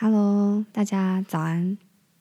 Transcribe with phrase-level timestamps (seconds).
[0.00, 1.76] Hello，大家早安、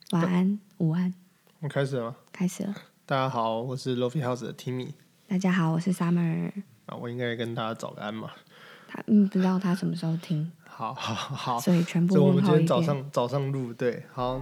[0.09, 1.13] 晚安、午安，
[1.59, 2.15] 我们开始了吗？
[2.31, 2.73] 开始了。
[3.05, 4.93] 大家好，我是 Lofi House 的 Timmy
[5.27, 6.51] 大家好，我是 Summer。
[6.87, 8.31] 啊，我应该跟大家早安嘛。
[8.87, 12.65] 他嗯，不知道他什么时候听，好好好，所以全部所以我们今天。
[12.65, 14.41] 早上早上录对，好。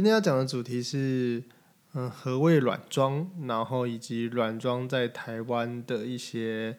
[0.00, 1.42] 今天要讲的主题是，
[1.92, 6.78] 嗯，何谓软装，然后以及软装在台湾的一些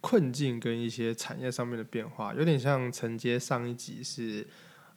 [0.00, 4.44] 困境跟一些产业上面的变化，有点像承接上一集是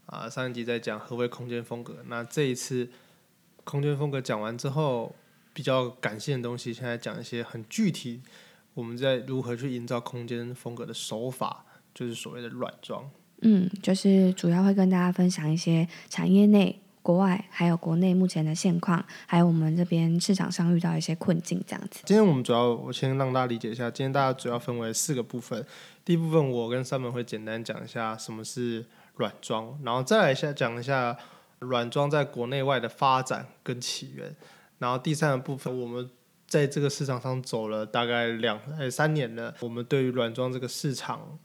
[0.07, 2.89] 啊、上一集在讲何谓空间风格，那这一次
[3.63, 5.15] 空间风格讲完之后，
[5.53, 8.21] 比较感性的东西，现在讲一些很具体，
[8.73, 13.07] 我们在如何去营造空间风格的手法，就是所谓的软装。
[13.43, 22.01] 嗯，就是主要会跟大家分享一些产业内、国外还有国内目前的现况，还有我们这边市场上遇到一些困境，这样子。
[22.05, 25.65] 今天我们主要，我先让大家理解一下，今天大家主要分为四个部分。
[26.05, 28.85] 第一部分，我跟三门会简单讲一下什么是
[29.15, 31.17] 软装，然后再来一下讲一下
[31.59, 34.35] 软装在国内外的发展跟起源。
[34.79, 36.09] 然后第三个部分，我们
[36.47, 41.39] 在这个市场上走了大概两呃三年了，我们对于软装这个市场，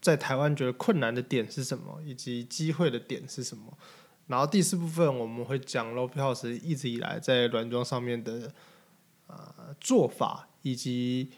[0.00, 3.76] 在台湾觉得困难的点是什么，以及机会的点是什么。
[4.26, 8.52] 然后第四部分我们会讲 Low House 一直以来在软装上面的
[9.26, 11.30] 呃做法，以及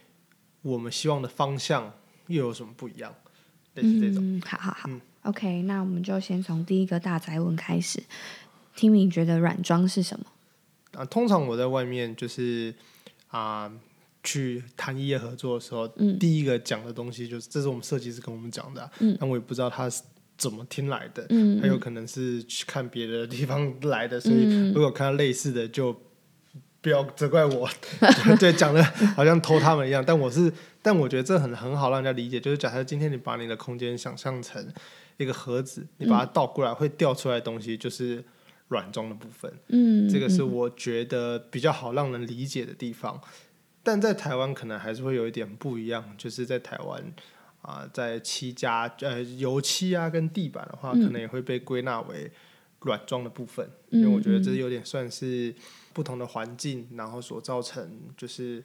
[0.62, 1.92] 我们希望的方向
[2.28, 3.14] 又有什么不一样，
[3.74, 4.22] 类似这种。
[4.22, 8.02] 嗯，好好好、嗯 o k 那我们就先从第一个大宅问开始。
[8.76, 10.26] Timmy 觉得软装是什么？
[10.92, 12.74] 啊，通常我在外面就是
[13.28, 13.72] 啊、
[14.22, 20.02] 去谈业合作的时候，嗯第一个讲的东西就是，这是我们设计师跟我们讲的啊、嗯但我也不知道他是
[20.36, 25.98] 怎么听来的，嗯他有可能是去看别的地方来的，所以嗯如果看到类似的就。
[26.84, 27.66] 不要责怪我，
[28.38, 28.84] 对，讲的
[29.16, 30.04] 好像偷他们一样。
[30.06, 32.38] 但我是，但我觉得这很很好让人家理解。
[32.38, 34.62] 就是假设今天你把你的空间想象成
[35.16, 38.22] 一个盒子，你把它倒过来，会掉出来的东西就是
[38.68, 39.50] 软装的部分。
[39.68, 43.18] 嗯，这个是嗯我觉得比较好让人理解的地方。
[43.82, 47.02] 但在台湾可能还是会有一点不一样，就是在台湾
[47.64, 52.30] 啊、在漆家呃油漆啊跟地板的话，嗯可能也会被归纳为
[52.80, 55.54] 软装的部分，因为我觉得这嗯有点算是
[55.94, 58.62] 不同的环境，然后所造成就是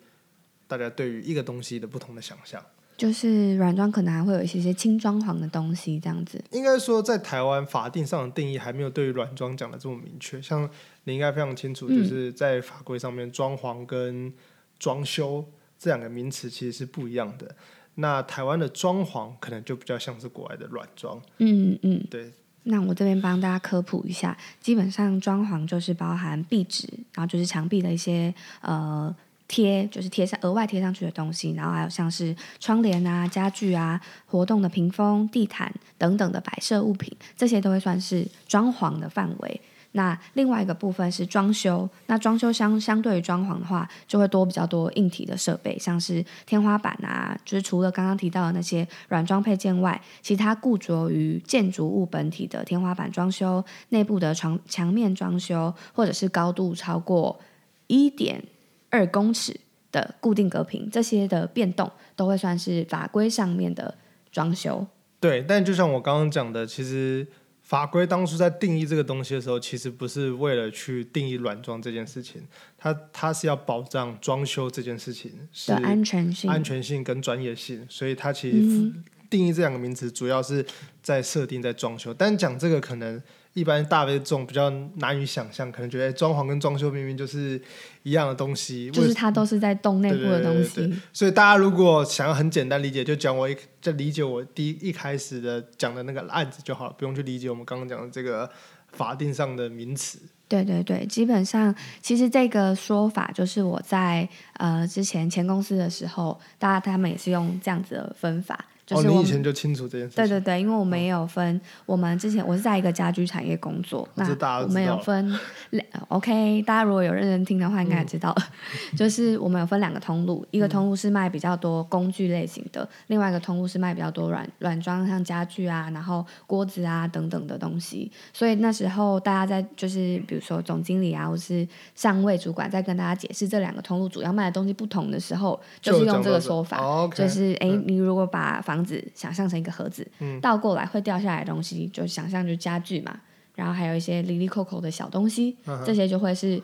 [0.68, 2.62] 大家对于一个东西的不同的想象。
[2.98, 6.44] 就是软装可能还会有一些些轻装潢的东西，这样子。
[6.52, 10.42] 应该说，在台湾法定上的定义还没有对于软装讲的这么明确。
[10.42, 10.70] 像
[11.06, 14.34] 你应该非常清楚，嗯就是在法规上面，装潢跟
[14.78, 17.56] 装修这两个名词其实是不一样的。
[18.00, 22.32] 那台湾的装潢可能就比较像是国外的软装，嗯嗯，对。
[22.64, 29.16] 那我这边帮大家科普一下，基本上装潢就是包含壁纸，然后就是墙壁的一些呃
[29.48, 39.62] 贴，就是贴上额外贴上去的东西，然后还有像是窗帘啊、家具啊、活动的屏风、地毯等等的摆设物品，这些都会算是装潢的范围。
[39.94, 57.40] 那另外一个部分是装修，那装修相相对于装潢的话，就会多比较多硬体的设备，像是天花板啊，就是除了刚刚提到的那些软装配件外，其他固着于建筑物本体的天花板装修、内部的床墙面装修，或者是高度超过
[57.88, 58.44] 一点
[58.92, 59.60] 二公尺
[59.92, 63.96] 的固定隔屏，这些的变动都会算是法规上面的
[64.32, 64.86] 装修。
[65.20, 67.28] 对，但就像我刚刚讲的，其实
[67.70, 72.42] 法规当初在定义这个东西的时候，其实不是为了去定义软装这件事情，
[72.76, 80.66] 它它是要保障装修这件事情是的安全性，安全性跟专业性，所以它其实嗯定义这两个名词主要是
[81.04, 82.12] 在设定在装修。
[82.12, 83.22] 但讲这个可能
[83.60, 87.62] 一般大悲众比较难以想象，可能觉得哎装潢跟装修明明就是
[88.04, 90.94] 一样的东西，就是它都是在动内部的东西。
[91.12, 98.50] 所以大家如果想要很简单理解，就讲我一就理解我第一一开始的讲的那个案子就好了，不用去理解我们刚刚讲的这个
[98.92, 100.20] 法定上的名词。
[100.48, 110.16] 对对对，基本上其实这个说法就是我在呃之前前公司的时候，大家他们也是用这样子的分法，就哦，是你以前就清楚这件事。
[110.16, 114.28] 对对对，因为我们也有分，我们之前我是在一个家居产业工作，那
[114.64, 115.32] 我们有分
[115.70, 118.36] 两呃 OK，大家如果有认真听的话，应该也知道，
[118.98, 128.12] 就是我们有分两个通路，一个通路是卖比较多工具类型的，另外一个通路是卖比较多软软装，像家具啊，然后锅子啊等等的东西。
[128.34, 136.80] 所以那时候大家在就是比如说总经理啊，或是上位主管在跟大家解释这两个通路主要卖的东西不同的时候，就是用这个说法。
[137.14, 143.20] 就是哎，诶你如果把房子想象成一个盒子，嗯倒过来会掉下来的东西，就想象就是家具嘛。
[143.56, 146.62] 然后还有一些里里扣扣的小东西，嗯这些就会是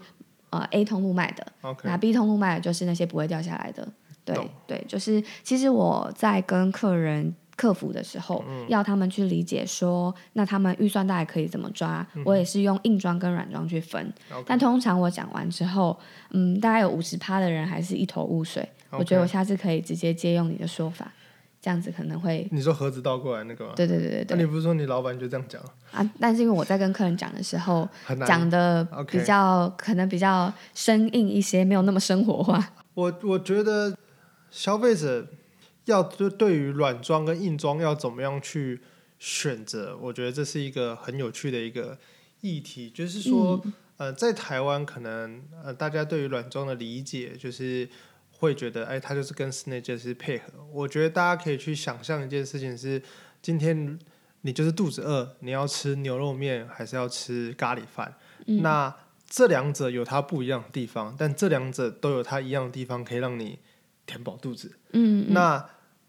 [0.49, 1.45] 呃 A 通路卖的。
[1.83, 3.87] 那 B 通路卖的就是那些不会掉下来的。
[4.23, 4.35] 对
[4.65, 14.11] 对，就是其实我在跟客人客服的时候，嗯要他们去理解说，那他们预算大概可以怎么抓，我也是用硬装跟软装去分。
[14.45, 15.95] 但通常我讲完之后，
[16.31, 18.67] 嗯，大概有五十趴的人还是一头雾水。
[18.91, 21.11] 我觉得我下次可以直接借用你的说法，
[21.65, 22.47] 这样子可能会。
[22.51, 23.73] 你说盒子倒过来那个吗？
[23.75, 25.59] 对对对对对那你不是说你老板就这样讲？
[25.91, 26.07] 啊！
[26.19, 27.89] 但是因为我在跟客人讲的时候，
[28.27, 32.73] 讲的比较可能比较生硬一些，没有那么生活化。
[32.93, 33.97] 我我觉得
[34.51, 35.27] 消费者
[35.85, 38.79] 要就对于软装跟硬装要怎么样去
[39.17, 41.97] 选择，我觉得这是一个很有趣的一个
[42.41, 42.91] 议题。
[42.91, 43.59] 就是说，
[43.97, 47.89] 呃，在台湾可能呃大家对于软装的理解就是
[48.45, 50.45] 会觉得，哎，他就是跟室内设施配合。
[50.71, 53.01] 我觉得大家可以去想象一件事情是，
[53.41, 53.99] 今天
[54.41, 58.15] 你就是肚子饿，你要吃牛肉面还是要吃咖喱饭？
[58.45, 58.95] 那
[59.27, 63.59] 这两者有它不一样的地方，但这两者都有它一样的地方，可以让你
[64.05, 64.77] 填饱肚子。
[64.93, 65.55] 嗯，那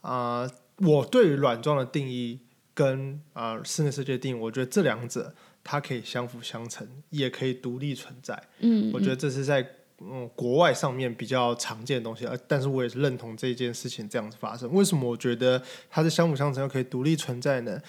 [0.03, 2.39] 啊、呃我对于软装的定义
[2.75, 5.35] 跟啊、呃室内设计的定义，我觉得这两者
[5.65, 8.41] 它可以相辅相成，也可以独立存在。
[8.59, 9.67] 嗯，我觉得这是在
[10.01, 14.71] 嗯国外上面比较常见的东西，而但是我也是认同这件事情这样子发生。
[14.73, 17.81] 为什么我觉得它是相辅相成又可以独立存在呢？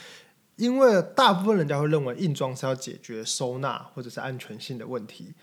[0.55, 5.33] 因为大部分人家会认为硬装是要解决收纳或者是安全性的问题，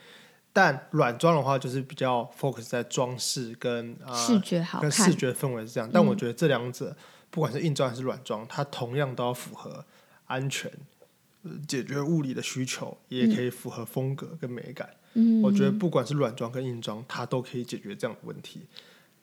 [0.52, 5.88] 但软装的话就是比较 focus 在装饰跟啊、视觉好看跟视，觉氛围是这样。
[5.92, 6.96] 但我觉得这两者，
[7.30, 9.84] 不管是硬装还是软装，它同样都要符合
[10.24, 10.68] 安全、
[11.44, 14.88] 呃解决物理的需求，也可以符合风格跟美感。
[14.88, 14.96] 嗯，
[15.42, 18.60] 我觉得不管是软装跟硬装，它都可以解决这样的问题。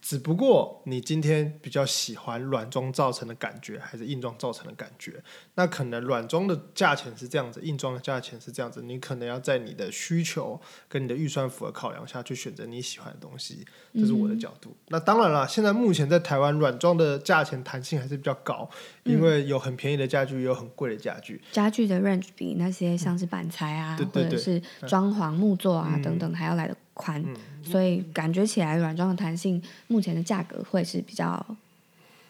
[0.02, 5.24] 只不过你今天比较喜欢软装造成的感觉，还是硬装造成的感觉？
[5.54, 10.60] 那可能软装的价钱是这样子，硬装的价钱是这样子，你可能要在你的需求
[10.90, 13.64] 跟你的预算符合考量下去选择你喜欢的东西，
[13.94, 14.76] 这是我的角度。
[14.88, 18.68] 那当然了，现在目前在台湾软装的价钱弹性还是比较高，
[19.04, 21.40] 因为有很便宜的家具，也有很贵的家具。
[21.52, 31.44] 家具的 range 比那些像是板材啊，对对对或者是装潢木作啊、嗯等等还要来的宽，嗯所以感觉起来软装的弹性目前的价格会是比较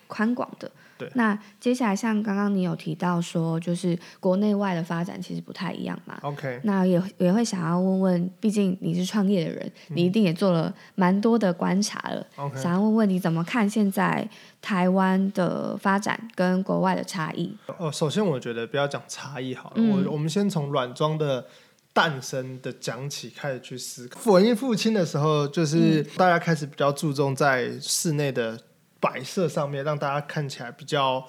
[0.08, 0.72] 宽广的。
[0.98, 6.20] 对那接下来像刚刚你有提到说，就是国内外的发展其实不太一样嘛。
[6.22, 12.24] OK，那也也会想要问问，毕竟你是创业的人，你一定也做了蛮多的观察了。
[12.36, 14.30] OK 想要问问你怎么看现在
[14.62, 17.58] 台湾的发展跟国外的差异？
[17.80, 21.48] 哦，首先我觉得不要讲差异好了，嗯我我们先从软装的
[21.94, 24.32] 诞生的讲起开始去思考。
[24.32, 28.60] 文艺复兴的时候，就是大家开始比较注重在室内的
[29.00, 31.26] 摆设上面，让大家看起来比较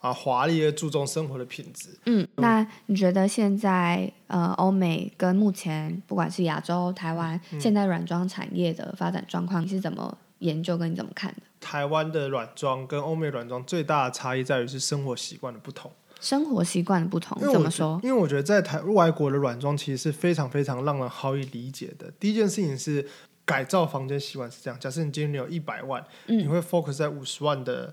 [0.00, 1.90] 啊华丽，而注重生活的品质。
[2.06, 11.42] 嗯，那你觉得现在呃，欧美跟目前不管是亚洲、台湾，嗯现在软装产业的发展状况，你是怎么研究跟你怎么看的？
[11.60, 15.92] 台湾的软装跟欧美软装最大的差异在于是生活习惯的不同。
[16.22, 18.00] 生活习惯的不同怎么说？
[18.02, 22.08] 因为我觉得在台外国的软装其实是非常非常让人好以理解的。
[22.20, 23.04] 第一件事情是
[23.44, 27.92] 改造房间习惯是这样：假设你今天你有一百万，嗯你会 focus 在五十万的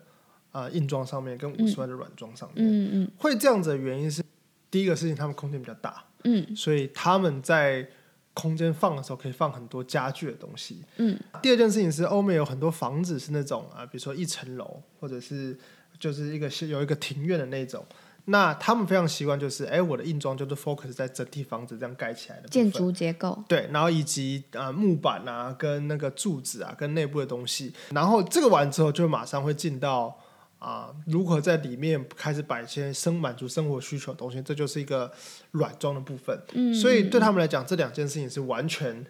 [0.52, 2.64] 呃硬装上面，跟五十万的软装上面。
[2.64, 4.24] 嗯嗯会这样子的原因是，
[4.70, 7.90] 第一个事情他们空间比较大，嗯所以他们在
[8.36, 10.84] 空间放的时候可以放很多家具的东西。
[10.98, 15.58] 嗯第二件事情是，欧美有很多房子是那种啊、呃比如说一层楼，或者是
[15.98, 17.84] 就是一个是有一个庭院的那种。
[18.26, 23.44] 那他们非常习惯就是，哎，我的硬装就是 focus 在整体房子这样盖起来的建筑结构。
[23.48, 30.18] 对，然后以及啊、呃木板啊，跟那个柱子啊，跟内部的东西，然后这个完之后，就马上会进到
[30.60, 35.10] 啊、如何在里面开始摆一些生满足生活需求的东西，这就是一个
[35.52, 36.38] 软装的部分。
[36.52, 39.06] 嗯，所以对他们来讲，这两件事情是完全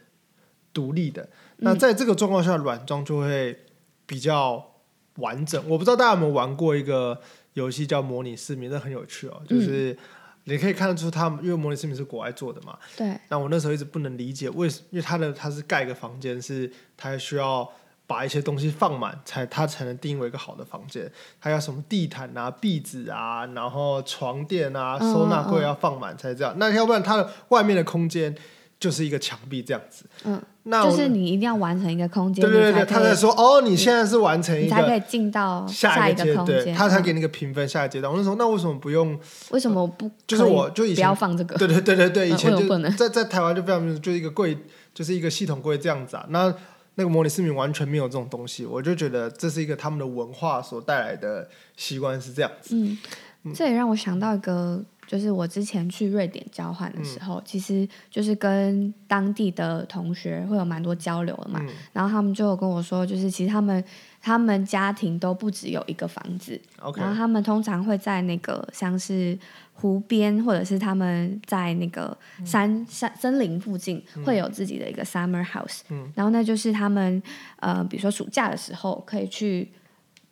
[0.71, 1.23] 独立的。
[1.23, 1.29] 嗯
[1.61, 3.65] 那在这个状况下，软装就会
[4.05, 4.75] 比较
[5.15, 5.61] 完整。
[5.67, 7.19] 我不知道大家有没有玩过一个
[7.59, 9.97] 游戏叫模拟市民，那很有趣哦，就是。
[10.45, 17.69] 你可以看得出，他们因为模拟市民是国外做的嘛，对，那我那时候一直不能理解为什，因为他的他是盖一个房间，是他需要
[18.07, 21.11] 把一些东西放满，才他才能定义为一个好的房间。
[21.39, 26.55] 他要什么地毯啊、壁纸啊，然后床垫啊、嗯收纳柜要放满才这样。
[26.57, 28.35] 那要不然它的外面的空间
[28.79, 30.05] 就是一个墙壁这样子。
[30.23, 38.11] 嗯，那就是你一定要完成一个空间，对对对他在说哦，你现在是完成一个你才可以进到下一个阶空间，他才嗯给你一个评分下一个阶段。
[38.11, 39.19] 我那时候那为什么不用？
[39.49, 41.55] 为什么不就是我就以前不要放这个？
[41.57, 44.57] 对对对对对，以嗯前在在台湾就非常就是一个柜，
[44.93, 46.25] 就是一个系统柜这样子啊。
[46.29, 46.53] 那
[46.95, 51.47] 那个模拟市民完全没有这种东西，我就觉得这是一个他们的文化所带来的
[51.77, 52.75] 习惯是这样子。
[52.75, 61.59] 嗯，这也让我想到一个就是我之前去瑞典交换的时候，其实就是跟当地的同学会有蛮多交流的嘛。
[61.91, 63.83] 然后他们就有跟我说，就是其实他们
[64.21, 66.61] 他们家庭都不只有一个房子，
[67.01, 69.35] 然后他们通常会在那个像是
[69.73, 75.79] 湖边或者是他们在那个山山森林附近会有自己的一个 summer house，
[76.13, 77.19] 然后那就是他们
[77.61, 79.71] 呃比如说暑假的时候可以去。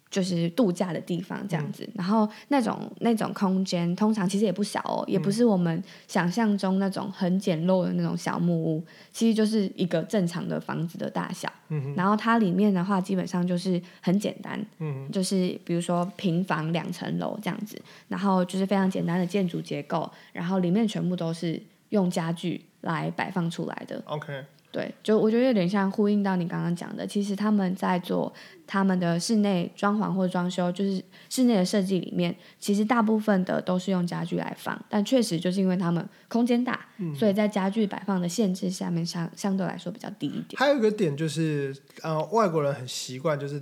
[0.10, 11.52] 就是度假的地方这样子，然后那种那种空间通常其实也不小哦，也不是我们想象中那种很简陋的那种小木屋，其实就是一个正常的房子的大小。
[11.70, 24.02] 嗯然后它里面的话基本上就是很简单，嗯就是比如说平房两层楼这样子，然后就是非常简单的建筑结构，然后里面全部都是用家具来摆放出来的。
[24.06, 24.46] OK。
[24.78, 28.32] 对，就我觉得有点像呼应到你刚刚讲的，其实他们在做
[28.68, 36.86] 他们的室内装潢或装修，就是室内的设计里面，其实大部分的都是用家具来放，但确实就是因为他们空间大，
[37.18, 40.60] 所以在家具摆放的限制下面，相相对来说比较低一点。
[40.60, 43.60] 还有一个点就是，呃，外国人很习惯就是。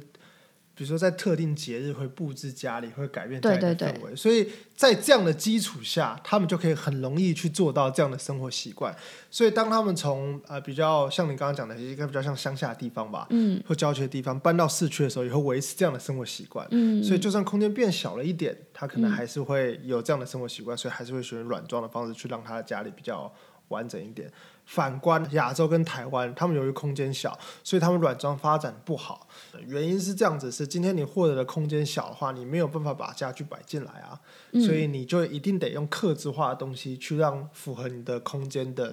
[0.76, 8.94] 比如说，在特定节日会布置家里，会改变家里的氛围，所以在这样的基础下，他们就可以很容易去做到这样的生活习惯。
[9.32, 16.68] 所以，当他们从呃比较像你刚刚讲的一个比较像乡下的地方吧，嗯，或郊区的地方搬到市区的时候，也会维持这样的生活习惯。
[16.72, 23.34] 嗯，所以就算空间变小了一点，他可能还是会有这样的生活习惯，所以还是会选软装的方式去让他的家里比较
[23.70, 24.30] 完整一点。
[24.66, 29.28] 反观亚洲跟台湾，他们由于空间小，所以他们软装发展不好。
[29.68, 34.20] 原因是这样子：是今天你获得的空间小的话，你没有办法把家具摆进来啊，
[34.54, 38.92] 所以你就一定得用刻字化的东西去让符合你的空间的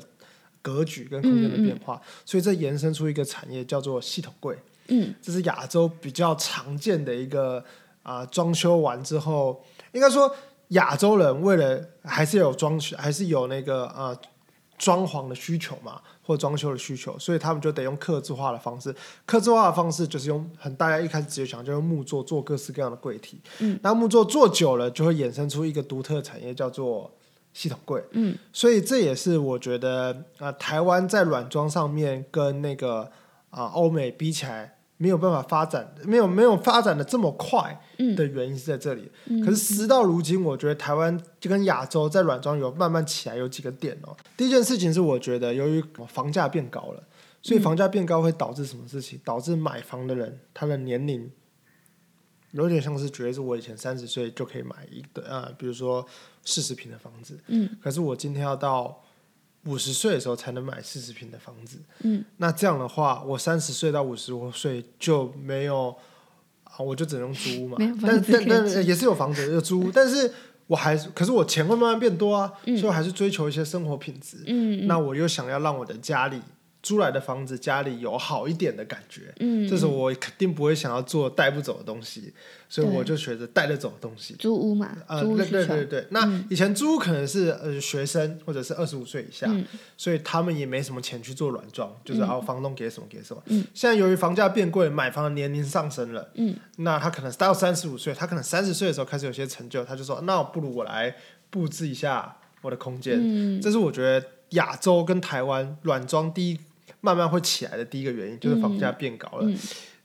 [0.60, 2.00] 格局跟空间的变化。
[2.24, 4.58] 所以这延伸出一个产业叫做系统柜。
[4.88, 7.64] 嗯，这是亚洲比较常见的一个
[8.02, 10.32] 啊，装修完之后，应该说
[10.68, 14.14] 亚洲人为了还是有装修，还是有那个啊。
[14.82, 18.92] 装潢的需求嘛，或装修的需求，所以他们就得用刻字化的方式。
[19.24, 23.40] 刻字化的方式就是用很大家一开始直接想就用木作做各式各样的柜体。
[23.60, 27.08] 嗯，那木作做久了，就会衍生出一个独特的产业，叫做
[27.52, 28.02] 系统柜。
[28.10, 33.08] 嗯，所以这也是我觉得啊，台湾在软装上面跟那个
[33.50, 34.78] 啊欧美比起来。
[35.02, 37.76] 没有办法发展，没有没有发展的这么快
[38.16, 39.10] 的原因是在这里。
[39.44, 44.16] 可是时到如今，我觉得台湾就跟亚洲在软装有慢慢起来，有几个点哦。
[44.36, 47.02] 第一件事情是，我觉得由于房价变高了，
[47.42, 49.20] 所以房价变高会导致什么事情？
[49.24, 51.28] 导致买房的人他的年龄
[52.52, 56.06] 有点像是觉得是我以前三十岁就可以买一个呃，比如说
[56.44, 57.36] 四十平的房子。
[57.48, 59.02] 嗯，可是我今天要到。
[59.64, 65.94] 五十岁的时候才能买四十平的房子，嗯，那这样的话，我三十岁到五十岁就没有
[66.64, 70.32] 啊，我就只能租嘛，但但但也是有房子有租， 但是
[70.66, 76.40] 我还是，可是我钱会慢慢变多啊，所以我还是追求一些生活品质，嗯，那我又想要让我的家里。
[76.82, 82.34] 租来的房子家里有好一点的感觉，嗯，这是我肯定不会想要做带不走的东西，
[82.68, 84.34] 所以我就选择带得走的东西。
[84.34, 86.06] 租屋嘛，呃，对对对对。
[86.10, 89.48] 那以前租屋可能是呃学生或者是二十五岁以下，
[89.96, 93.40] 所以他们也没什么钱去做软装，就是然后房东给什么给什么。
[93.46, 101.14] 嗯，现在由于房价变贵，买房的年龄上升了，嗯，那他可能到三十五岁，他可能三十岁的时候开始有些成就，他就说那不如我来
[101.48, 103.16] 布置一下我的空间。
[103.20, 106.58] 嗯，这是我觉得亚洲跟台湾软装第一。
[107.02, 109.52] 慢慢会起来的第一个原因就是房价变高了，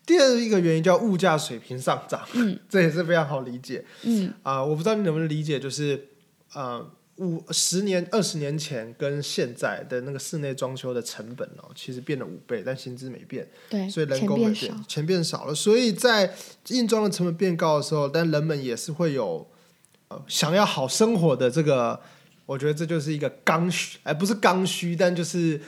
[0.05, 2.27] 第二一个原因叫物价水平上涨，
[2.67, 3.85] 这也是非常好理解。
[4.01, 6.07] 嗯啊，我不知道你能不能理解，就是
[6.53, 6.83] 呃
[7.17, 16.33] 五十年、二十年前跟现在的那个室内装修的成本哦，其实变了五倍，但薪资没变，对，所以人工没变，钱变少了，所以在
[16.69, 19.47] 硬装的成本变高的时候，但人们也是会有
[20.07, 21.99] 呃想要好生活的这个，
[22.47, 25.61] 我觉得这就是一个刚需，哎，不是刚需，但就是。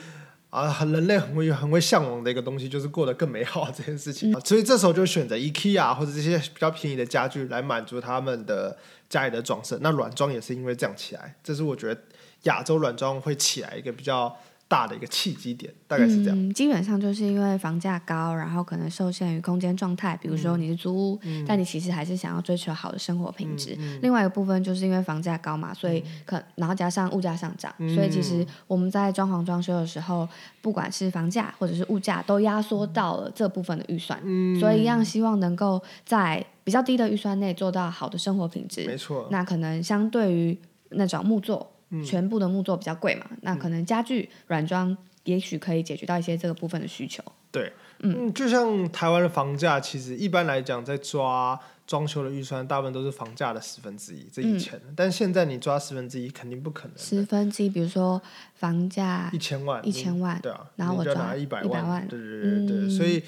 [0.50, 4.32] 啊，很人类很会很会向往的一个东西，就是过得更美好这件事情。
[4.40, 8.76] 所以这时候就选择 IKEA 或者这些比较便宜的家具来满足他们的
[9.08, 9.78] 家里的装饰。
[9.80, 12.00] 那软装也是因为这样起来，这是我觉得
[12.42, 14.36] 亚洲软装会起来一个比较。
[14.70, 16.54] 大的一个契机点，大概是这样。
[16.54, 20.16] 基本上就是因为房价高，然后可能受限于空间状态。
[20.22, 23.76] 比如说你是租屋，但你其实还是想要追求好的生活品质。
[24.00, 30.28] 另外一个部分就是因为房价高嘛，所以可然后加上物价上涨，所以其实我们在装潢装修的时候，
[30.62, 34.16] 不管是房价或者是物价，都压缩到了这部分的预算。
[34.60, 38.86] 所以一样希望能够在比较低的预算内做到好的生活品质。
[38.86, 39.26] 没错。
[39.32, 40.56] 那可能相对于
[40.90, 41.68] 那种木作。
[42.04, 47.22] 全部的木作比较贵嘛，那可能家具软装也许可以解决到一些这个部分的需求。
[47.52, 54.24] 对，嗯，就像台湾的房价，其实一般来讲，在抓装修的预算，大部分都是房价的十分之一。
[54.32, 56.96] 这以前，但现在你抓十分之一，肯定不可能。
[56.96, 58.22] 十分之一，比如说
[58.54, 63.20] 房价一千万，一千万，对啊，然后我抓一百万，对对对对，所以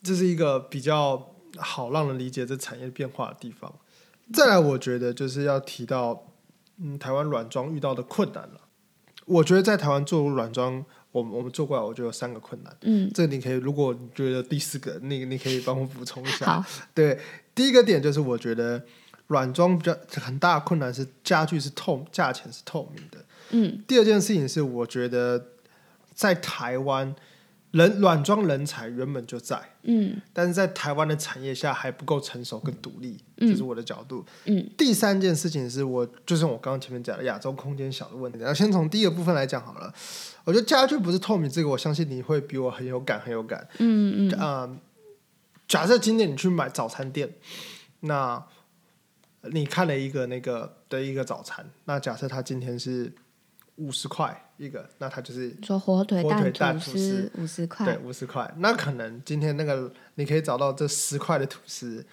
[0.00, 3.74] 这是一个比较好让人理解这产业变化的地方。
[4.32, 6.27] 再来，我觉得就是要提到，
[6.80, 8.60] 嗯，台湾软装遇到的困难了。
[9.26, 12.76] 我觉得在台湾做软装，我们我们做过来，我觉得有三个困难。
[12.82, 16.46] 嗯，这你可以，如果你觉得第四个，你你可以帮我补充一下。
[16.46, 17.18] 好，对，
[17.54, 18.82] 第一个点就是我觉得
[19.26, 23.24] 软装比较很大的困难是家具是透，价钱是透明的。
[23.50, 25.48] 嗯，第二件事情是我觉得
[26.14, 27.14] 在台湾。
[27.70, 34.24] 人软装人才原本就在，嗯，但是在台湾的产业下还不够成熟跟独立，这是我的角度。
[34.46, 38.38] 嗯，第三件事情是我就是我刚刚前面讲的亚洲空间小的问题。
[38.40, 39.92] 那先从第一个部分来讲好了，
[40.44, 43.68] 我觉得家具不是透明，这个我相信你会比我很有感，很有感。
[43.78, 44.70] 嗯嗯啊，
[45.66, 47.34] 假设今天你去买早餐店，
[48.00, 48.42] 那
[49.42, 53.12] 你看了一个那个的一个早餐，那假设他今天是。
[53.78, 58.52] 五十块一个，那它就是说火腿蛋吐司五十块，对，五十块。
[58.58, 62.04] 那可能今天那个你可以找到这十块的吐司，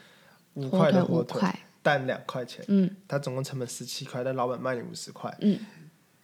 [0.53, 1.41] 五块的火腿
[1.81, 5.59] 蛋两块钱，嗯，它总共成本十七块，但老板卖你五十块，嗯，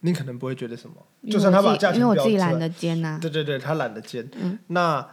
[0.00, 0.94] 你可能不会觉得什么，
[1.28, 4.28] 就算他把价钱因为我自己懒得煎呐，对对对，他懒得煎。
[4.40, 5.04] 嗯，那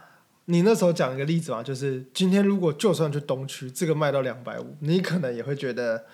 [0.44, 6.04] 你那时候讲一个例子嘛，就是今天如果就算去东区，这个卖到两百五，你可能也会觉得。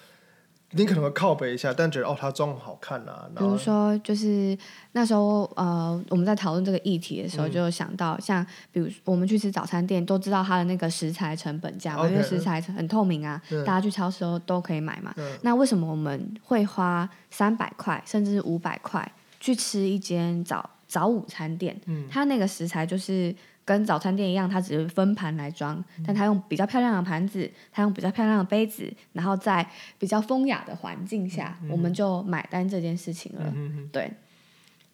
[0.73, 3.28] 你可能会靠背一下，但觉得哦，他装好看啊。
[3.37, 4.56] 比如说，就是
[4.92, 15.14] 那时候呃，我们在讨论这个议题的时候，就想到像，比如我们去吃早餐店，都知道它的那个食材成本价，因为食材很透明啊，大家去超市都都可以买嘛。
[15.42, 21.80] 那为什么我们会花三百块甚至五百块去吃一间早早午餐店？
[21.87, 23.35] 嗯，它那个食材就是。
[23.66, 29.68] 跟早餐店一样，它只是分盘来装，但它用比较漂亮的盘子，它用比较漂亮的杯子，然后在
[29.99, 33.52] 比较风雅的环境下，我们就买单这件事情了。
[33.92, 34.11] 对，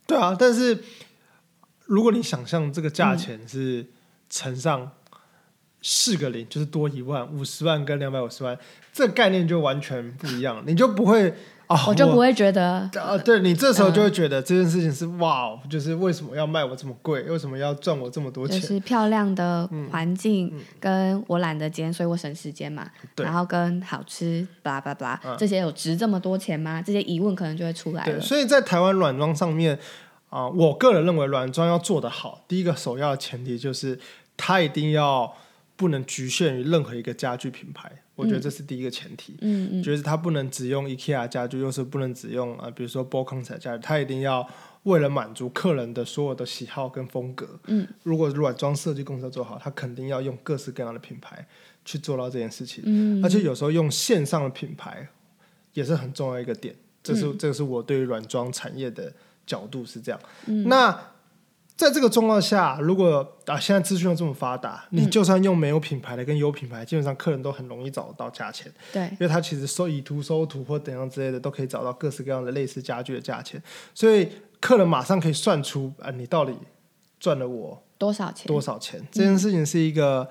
[0.06, 0.34] 对啊。
[0.36, 0.82] 但是
[1.84, 3.86] 如果你想象这个价钱是
[4.30, 4.90] 乘上
[5.82, 8.58] 四个零，就是多一万，五十万跟两百五十万，
[8.90, 11.34] 这概念就完全不一样，你就不会。
[11.86, 17.22] 我就不会觉得啊，对你这时候就会觉得这件事情是哇，就是为什么要卖我这么贵？
[17.22, 18.60] 为什么要赚我这么多钱？
[18.60, 22.88] 就是漂亮的环境，跟我懒得煎，所以我省时间嘛。
[23.16, 26.82] 然后跟好吃，巴拉巴拉，这些有值这么多钱吗？
[26.82, 28.20] 这些疑问可能就会出来了。
[28.20, 29.78] 所以在台湾软装上面
[30.30, 33.98] 啊，我个人认为软装要做得好，第一个首要的前提就是
[34.36, 35.34] 它一定要
[35.76, 37.90] 不能局限于任何一个家具品牌。
[38.22, 44.48] 我觉得这是第一个前提，嗯嗯，就是它不能只用 IKEA 家具，又是不能只用啊，比如说 b o k o n 家具，它一定要
[44.84, 47.58] 为了满足客人的所有的喜好跟风格。
[47.66, 51.46] 嗯，如果软装设计公司做好，它肯定要用各式各样的品牌
[51.84, 52.82] 去做到这件事情。
[52.86, 55.08] 嗯，而且有时候用线上的品牌
[55.74, 56.74] 也是很重要一个点。
[57.02, 59.12] 这是这个是我对于软装产业的
[59.44, 60.20] 角度是这样。
[60.46, 61.11] 嗯，那。
[61.74, 68.72] 在这个状况下，如果啊现在资讯又这么发达，你就算用没有品牌的跟有品牌，基本上客人都很容易找得到价钱。
[68.92, 73.60] 对，因为他其实搜以图搜图或怎样之类的，都可以找到各式各样的类似家具的价钱，
[73.94, 74.28] 所以
[74.60, 76.54] 客人马上可以算出啊你到底
[77.18, 78.46] 赚了我多少钱？
[78.46, 79.00] 多少钱？
[79.10, 80.28] 这件事情是一个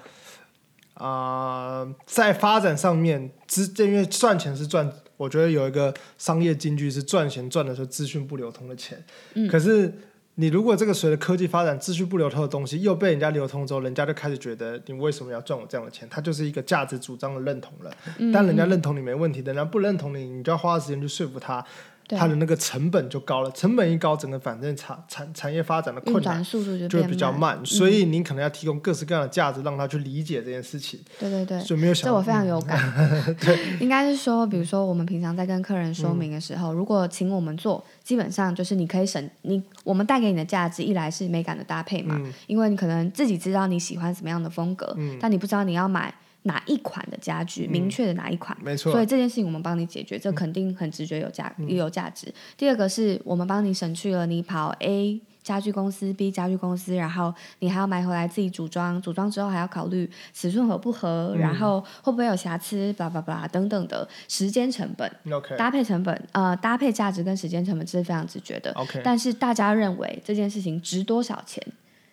[0.93, 9.03] 啊在发展上面资，因为赚钱是赚，我觉得有一个商业金句是赚钱赚的时候资讯不流通的钱。
[9.33, 9.93] 嗯，可是。
[10.35, 16.07] 你如果这个随着科技发展，秩序不流通的东西又被人家流通之后，人家就开始觉得你为什么要赚我这样的钱？
[16.09, 17.91] 它就是一个价值主张的认同了。
[18.33, 21.63] 但人家认同你没问题，人家不认同你，你就要花时间去说服他。
[22.07, 30.99] 它的那个成本就高了，成本一高，整个反正产产产业发展的困难速度就就比较慢，所以你可能要提供各式各样的价值，让他去理解这件事情。
[31.19, 32.77] 对对对，所以没有想这我非常有感。
[33.39, 46.13] 对，应该是说，比如说我们平常在跟客人说明的时候，如果请我们做，基本上就是你可以省你我们带给你的价值，一来是美感的搭配嘛，因为你可能自己知道你喜欢什么样的风格，但你不知道你要买。
[46.43, 48.91] 哪一款的家具，明确的哪一款，没错。
[48.91, 52.33] 所以这件事情我们帮你解决，这肯定很直觉有价也有价值。
[52.57, 65.11] 第二个是我们帮你省去了你跑 A 家具公司、B 家具公司，然后你还要买回来自己组装，组装之后还要考虑尺寸合不合，然后会不会有瑕疵，巴拉巴拉等等的时间成本、
[65.57, 68.71] 搭配成本，呃，搭配价值跟时间成本这是非常直觉的。
[68.73, 71.63] OK，但是大家认为这件事情值多少钱，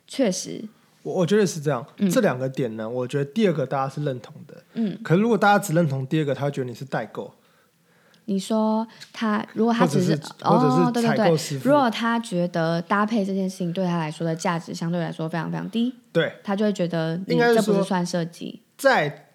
[0.06, 0.64] 确实。
[1.02, 7.32] 我我觉得是这样，这两个点呢，我觉得第二个大家是认同的，嗯，可是如果大家只认同第二个，他会觉得你是代购，
[8.26, 10.34] 你说他如果他只是是采
[10.92, 11.58] 对对对。
[11.64, 18.62] 如果他觉得搭配这件事情对他来说的价值相对来说非常非常低，对，他就会觉得你应该说这不是算设计。
[18.76, 19.30] 在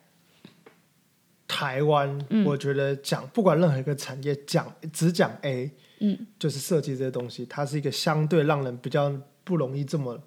[1.48, 2.46] 台湾，嗯。
[2.46, 5.72] 我觉得讲不管任何一个产业，讲只讲 A，
[6.02, 9.12] 嗯，就是设计这些东西，它是一个相对让人比较
[9.44, 10.20] 不容易这么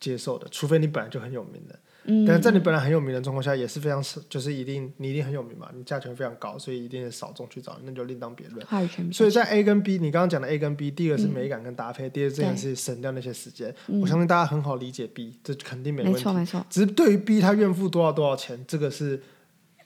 [0.00, 1.78] 接受的，除非你本来就很有名的。
[2.04, 8.66] 嗯，但是在你本来很有名的状况下，也是非常少，就是一定你一定很有名嘛，你价钱非常高，所以一定是少众去找，那就另当别论。
[8.66, 13.72] 话语权所以在 A 跟 B，你刚刚讲的 A 跟 B，第一个是嗯美感跟搭配，第二件对是省掉那些时间。
[13.88, 16.32] 嗯我相信大家很好理解 B，这肯定没问题没错。
[16.32, 19.20] 没错，只是对于 B 他愿付多少多少钱，这个是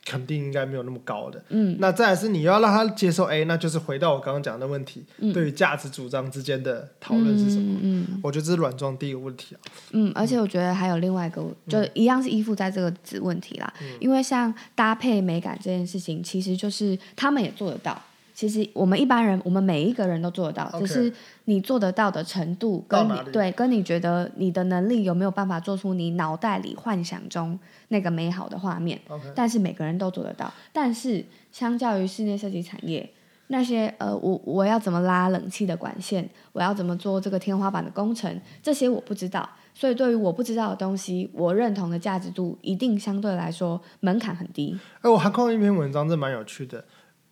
[0.05, 1.43] 肯定应该没有那么高的。
[1.49, 7.79] 嗯那再来是你要让他接受 A，那就是回到我刚刚讲的问题，嗯对于价值主张之间的讨论是什么？
[7.81, 9.59] 嗯嗯我觉得这是软装第一个问题啊。
[9.91, 13.73] 嗯，而且我觉得还有另外一个，就一样是依附在这个子问题啦。
[13.81, 17.99] 嗯因为像搭配美感这件事情，其实就是他们也做得到。
[18.35, 21.11] 其实我们一般人，我们每一个人都做得到只是
[21.45, 28.99] 你做得到的程度跟你对跟你觉得你的能力有没有办法做出你脑袋里幻想中那个美好的画面。
[29.33, 30.53] 但是每个人都做得到。
[30.73, 33.09] 但是相较于室内设计产业，
[33.47, 39.49] 那些呃，我我要怎么拉冷气的管线，我要怎么做这个天花板的工程，这些我不知道。
[39.73, 44.77] 所以对于我不知道的东西，我认同的价值度一定相对来说门槛很低。
[45.01, 46.83] 哎，我还看过一篇文章，这蛮有趣的。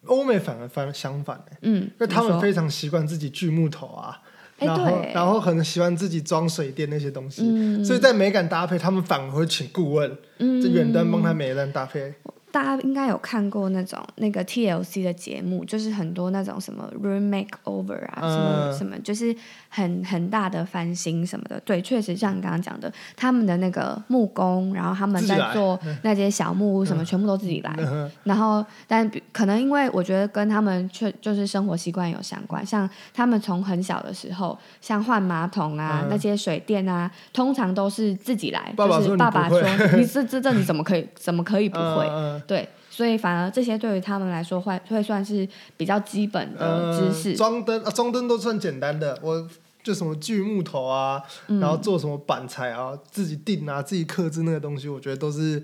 [0.05, 4.21] 欧美反而反相反、欸，嗯，因为他们非常习惯自己锯木头啊，
[4.59, 5.13] 哎然后对。
[5.13, 7.83] 然后很喜欢自己装水电那些东西，嗯。
[7.83, 10.61] 所以在美感搭配，他们反而会请顾问，嗯。
[10.61, 12.13] 这远端帮他美感搭配。
[12.53, 19.35] 大家应该有看过那种那个 TLC 的节目，就是很多那种什么 room makeover 啊，什么嗯什么，就是
[19.69, 21.59] 很很大的翻新什么的。
[21.61, 27.73] 对，确实像你刚刚讲的，他们的那个木工，然后他们在做那些小木屋什么，全部都自己来。
[27.79, 28.07] 嗯。
[28.23, 36.07] 然后，但比可能因为我觉得跟他们确就是生活习惯有相关，像他们从很小的时候，像换马桶啊、嗯。
[36.07, 39.59] 那些水电啊，通常都是自己来，爸爸就是爸爸说
[39.97, 42.07] 你这这这你怎么可以怎么可以不会？
[42.43, 47.35] 嗯对，所以反而这些对于他们来说会会算是比较基本的呃知识。
[47.35, 49.47] 装灯啊，装灯都算简单的，我
[49.83, 55.61] 就什么锯木头啊，嗯然后做什么板材啊，自己定啊，自己刻制那个东西，我觉得都是。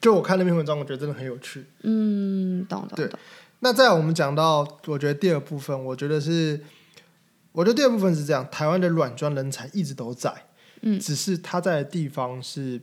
[0.00, 1.64] 就我看那篇文章，我觉得真的很有趣。
[1.82, 3.20] 嗯，懂对懂懂。
[3.60, 6.60] 那再来我们讲到，我觉得第二部分，我觉得是，
[7.52, 10.34] 我觉得第二部分是这样，台湾的软装人才一直都在，
[10.82, 12.80] 嗯只是他在的地方是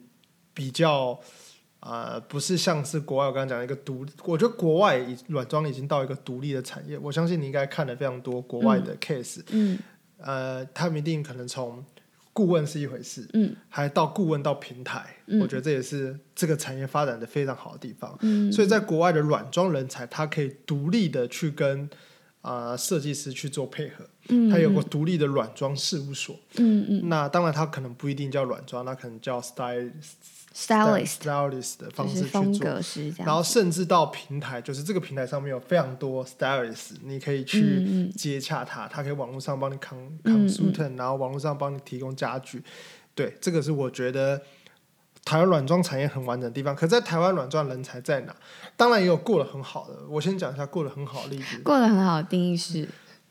[0.54, 1.20] 比较，
[1.86, 9.78] 呃，不是像是国外我刚刚讲的一个独，我觉得国外已软装已经到一个独立的产业，我相信你应该看了非常多国外的 case，、嗯。
[10.18, 11.84] 呃，他们一定可能从
[12.32, 15.42] 顾问是一回事，嗯还到顾问到平台，嗯。
[15.42, 18.18] 我觉得这也是这个产业发展的非常好的地方。
[18.22, 21.90] 嗯，所以在国外的软装人才，他可以独立的去跟啊、
[22.44, 26.40] 呃设计师去做配合，嗯他有个独立的软装事务所。
[26.58, 29.90] 嗯嗯那当然，他可能不一定叫软装，他可能叫 style
[30.56, 33.26] stylist stylist 的方式去做。
[33.26, 42.62] 然后甚至到平台，就是这个平台上面有非常多 stylist，你可以去接洽他，他可以网络上帮你 con 嗯 consultant，、然后网络上帮你提供家具。
[43.16, 44.40] 对，这个是我觉得
[45.26, 46.76] 台湾软装产业很完整的地方。
[46.76, 48.36] 可在台湾软装人才在哪？
[48.76, 51.60] 当然也有过得很好的，我先讲一下过得很好的例子。
[51.64, 52.88] 过得很好的定义是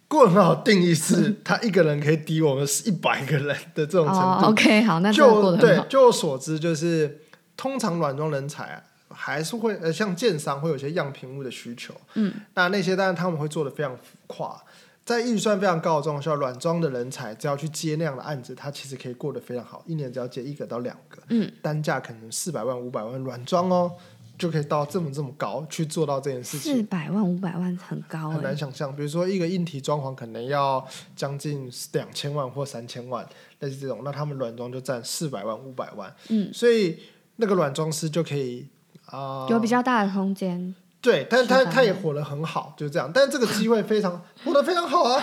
[0.08, 4.46] 过得很好的定义是，他一个人可以抵我们一百个人的这种程哦度。
[4.48, 5.82] ，OK，好，那就对。
[5.88, 7.20] 就我所知，就是
[7.56, 14.62] 通常软装人才啊，还是会呃，像建商会有些样品物的需求，嗯，那那些当然他们会做的非常浮夸，
[15.04, 23.92] 在预算非常高的状况下，软装的人才只要去接那样的案子，他其实可以过得非常好，一年只要接一个到两个，嗯，单价可能四百万、五百万，软装哦
[24.38, 26.82] 就可以到这么这么高去做到这件事情四。
[26.84, 30.84] 百万、五百万很高很哎、难想象，比如说一个硬体装潢可能要
[31.16, 33.24] 将近两千万或三千万，
[33.60, 36.98] 类似这种，那他们软装就占四百万、五百万，嗯，所以
[37.36, 38.68] 那个软装师就可以
[39.06, 40.74] 啊，有比较大的空间。
[41.02, 45.20] 对，但是他他也活得很好，就这样，但是这个机会非常 活得非常好啊，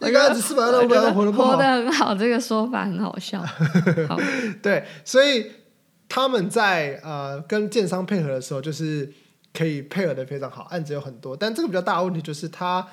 [0.00, 1.52] 一个案子四百万、五百万活得不好。
[1.52, 3.40] 活得，很好，这个说法很好笑。
[4.08, 4.18] 好，
[4.60, 5.52] 对，所以
[6.08, 9.12] 他们在呃跟建商配合的时候，就是
[9.54, 12.84] 可以配合的非常好，案子有很多，但这个比较大的问题就是他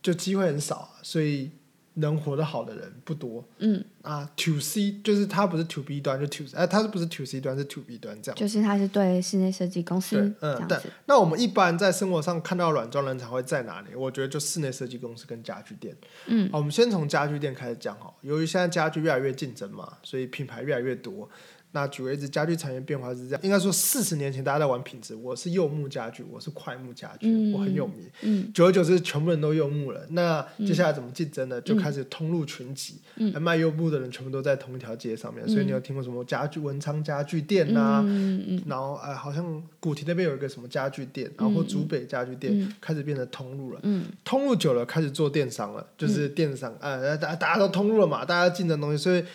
[0.00, 1.50] 就机会很少啊，所以
[1.98, 4.28] 能活得好的人不多嗯，啊。
[4.36, 8.36] To C 就是它不是 To B 端，就 To 呃，它是不是 To C 端是 To B 端这样。
[8.36, 10.78] 就是它是对室内设计公司对，嗯，对。
[11.06, 13.94] 那我们一般在生活上看到软装人才会在哪里？
[13.94, 15.96] 我觉得就室内设计公司跟家具店。
[16.26, 18.12] 嗯好，我们先从家具店开始讲哈。
[18.22, 21.28] 由于现在家具越来越竞争嘛，所以品牌越来越多。
[21.72, 28.08] 那举个例子，家具产业变化是这样，应该说四十年前大家在玩品质，我是柚木家具，我是快木家具，嗯我很有名。
[28.22, 30.00] 嗯久而久之，全部人都柚木了。
[30.10, 31.60] 那接下来怎么竞争呢？
[31.60, 35.46] 就开始通路群集，嗯卖柚木的人全部都在同一条街上面。
[35.46, 43.80] 所以你有听过什么家具文昌家具店呐、嗯嗯然后呃，好像古亭那边有一个什么家具店，然后或竹北家具店、开始变成通路了。
[43.82, 49.26] 嗯通路久了，开始做电商了，就是电商，呃，大大家都通路了嘛，大家竞争东西，所以啊、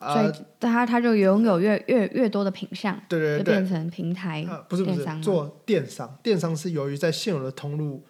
[0.00, 3.38] 所以他他就拥有越越越多的品相，对对对。
[3.38, 8.04] 就变成平台啊，不是不是电做电商，电商是由于在现有的通路，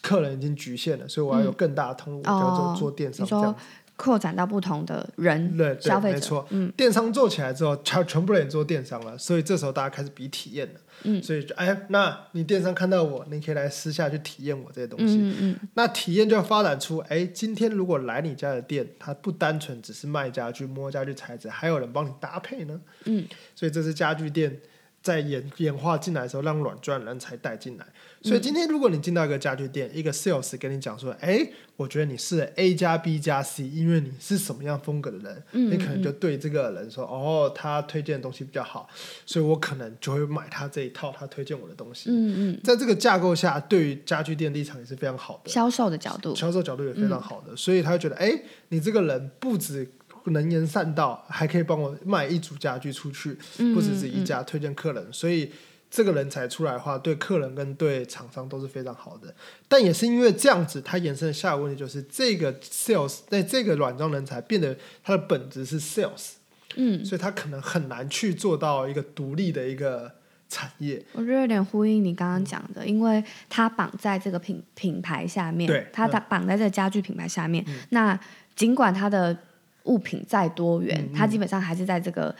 [0.00, 3.54] 客人已经局限了，所以我要有更大的通路，我就要做哦做电商这样。
[4.02, 6.46] 扩展到不同的人对对，消费者，没错。
[6.50, 10.80] 嗯电商做起来之后，全全部人也做电商了，所以这时候大家开始比体验了。
[11.04, 15.16] 嗯，所以就哎，那你电商看到我，你可以来私下去体验我这些东西。
[15.18, 22.80] 嗯嗯那体验就要发展出，哎，今天如果来你家的店，它不单纯只是卖家具、摸家具材质，还有人帮你搭配呢。
[23.04, 24.60] 嗯，所以这是家具店
[25.02, 27.86] 在演演化进来的时候，让软钻人才带进来。
[28.22, 31.44] 所以今天如果你进到一个家具店，一个 sales 跟你讲说，哎，
[31.76, 38.88] 我觉得你是 A 加 B 加 C，因为你是什么样风格的人，嗯你可能就对这个人说，哦，他推荐的东西比较好，
[39.26, 42.10] 所以我可能就会买他这一套他推荐我的东西。
[42.10, 45.50] 嗯嗯，在这个架构下，对于家具店立场也是非常好的。
[45.50, 49.90] 销售的角度，销售角度也非常好的，所以他会觉得，哎、你这个人不止
[50.30, 55.50] 能言善道，还可以帮我卖一组家具出去，嗯不只是一家推荐客人，所以
[55.90, 59.34] 这个人才出来的话，对客人跟对厂商都是非常好的。
[59.68, 66.30] 但也是因为这样子，它衍生的下一个问题就是，这个 sales 在这个软装人才变得它的本质是 sales，
[66.76, 70.10] 嗯，所以他可能很难去做到一个独立的一个
[70.48, 71.04] 产业。
[71.12, 78.18] 我觉得有点呼应你刚刚讲的，因为它绑在这个品品牌下面，对它嗯它绑在这个家具品牌下面，那
[78.56, 79.36] 尽管它的
[79.84, 82.34] 物品再多元，嗯它基本上还是在这个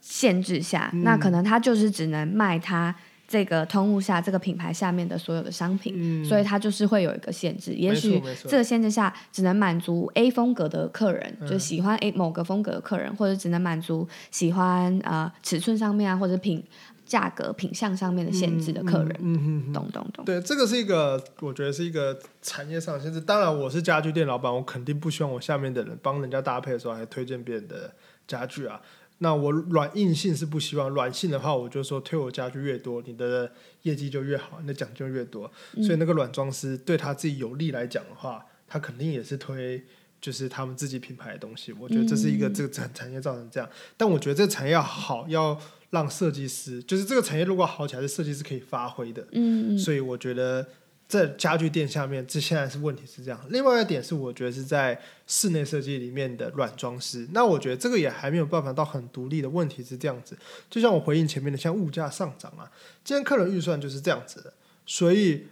[0.00, 2.94] 限制下，那可能它就是只能卖它。
[3.30, 7.74] 这个通路下，这个品牌下面的所有的商品，所以它就是会有一个限制。
[7.74, 16.64] 也许这个限制下，只能满足 A 风格的客人，嗯就喜欢 A 某个风格的客人，或者只能满足喜欢呃尺寸上面啊，或者品
[17.08, 19.16] 价格品相上面的限制的客人。
[19.20, 19.72] 嗯哼哼。
[19.72, 20.24] 懂懂懂。
[20.24, 23.20] 对，这个是一个，我觉得是一个产业上的限制。
[23.20, 27.92] 当然，我是家具店老板，我肯定不希望我下面的人帮人家搭配的时候还推荐别人的
[28.26, 28.80] 家具啊。
[29.20, 33.50] 那我软硬性是不希望，软性的话，我就说推我家具越多，你的
[33.82, 35.50] 业绩就越好，你的奖就越多。
[35.82, 39.84] 所以那个软装师对他自己有利来讲的话，他肯定也是推
[40.20, 41.72] 就是他们自己品牌的东西。
[41.72, 45.58] 我觉得这是一个这个产产业造成这样，但我觉得这个产业要好，要
[45.90, 49.22] 让设计师，就是这个产业如果好起来，是设计师可以发挥的。
[49.32, 50.66] 嗯嗯所以我觉得
[51.06, 53.40] 在家具店下面，这现在是问题是这样。
[53.50, 57.26] 另外一点是，我觉得是在室内设计里面的软装师。
[57.32, 60.36] 那我觉得这个也还没有办法到很独立的问题是这样子。
[60.68, 62.70] 就像我回应前面的，像物价上涨啊，
[63.02, 64.52] 今天客人预算就是这样子的，
[64.86, 65.46] 所以。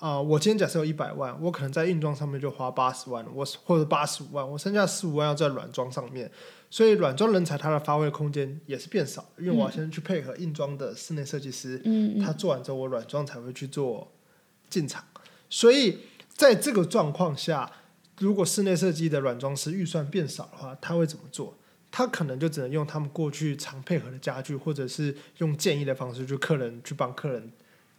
[0.00, 6.32] 啊、我今天假设有一百万，我可能在硬装上面就花八十万，我或者八十五万，我剩下十五万要在软装上面，
[6.70, 14.12] 所以软装人才它的发挥空间也是变少，因为我要先去配合硬装的室内设计师，嗯他做完之后，我软装才会去做
[14.68, 15.04] 进场。
[15.48, 17.70] 所以在这个状况下，
[18.18, 21.56] 如果室内设计的软装师预算变少的话，他会怎么做？
[21.90, 27.50] 他可能就只能用他们过去常配合的家具，或者是用建议的方式，就客人去帮客人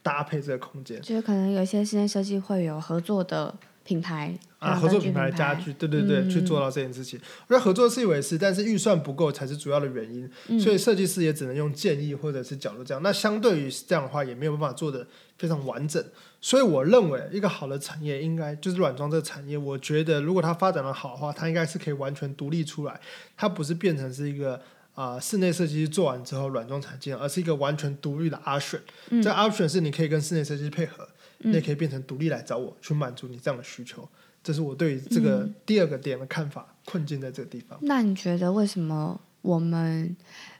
[0.01, 7.19] 搭配这个空间就是可能有一些室内设计会有合作的品牌啊，合作品牌的家具，对对对，嗯去做到这件事情。
[7.47, 13.01] 我觉得合作是一回事，但是预算不够才是主要的原因，嗯所以设计师也只能用建议或者是角度这样。
[13.01, 16.03] 那相对于这样的话，也没有办法做的非常完整。
[16.39, 22.99] 所以我认为，一个好的产业应该就是软装这个产业，我觉得如果它发展的好的话，它应该是可以完全独立出来，
[23.35, 24.61] 它不是变成是一个。
[24.93, 28.81] 啊、室内设计师做完之后，软装产进，而是一个完全独立的 option。
[29.09, 31.10] 嗯这 option 是你可以跟室内设计师配合，嗯
[31.43, 34.07] 你也可以变成独立来找我去满足你这样的需求。
[34.43, 37.77] 这是我对于这个第二个点的看法，困境在这个地方。
[37.81, 40.15] 那你觉得为什么我们？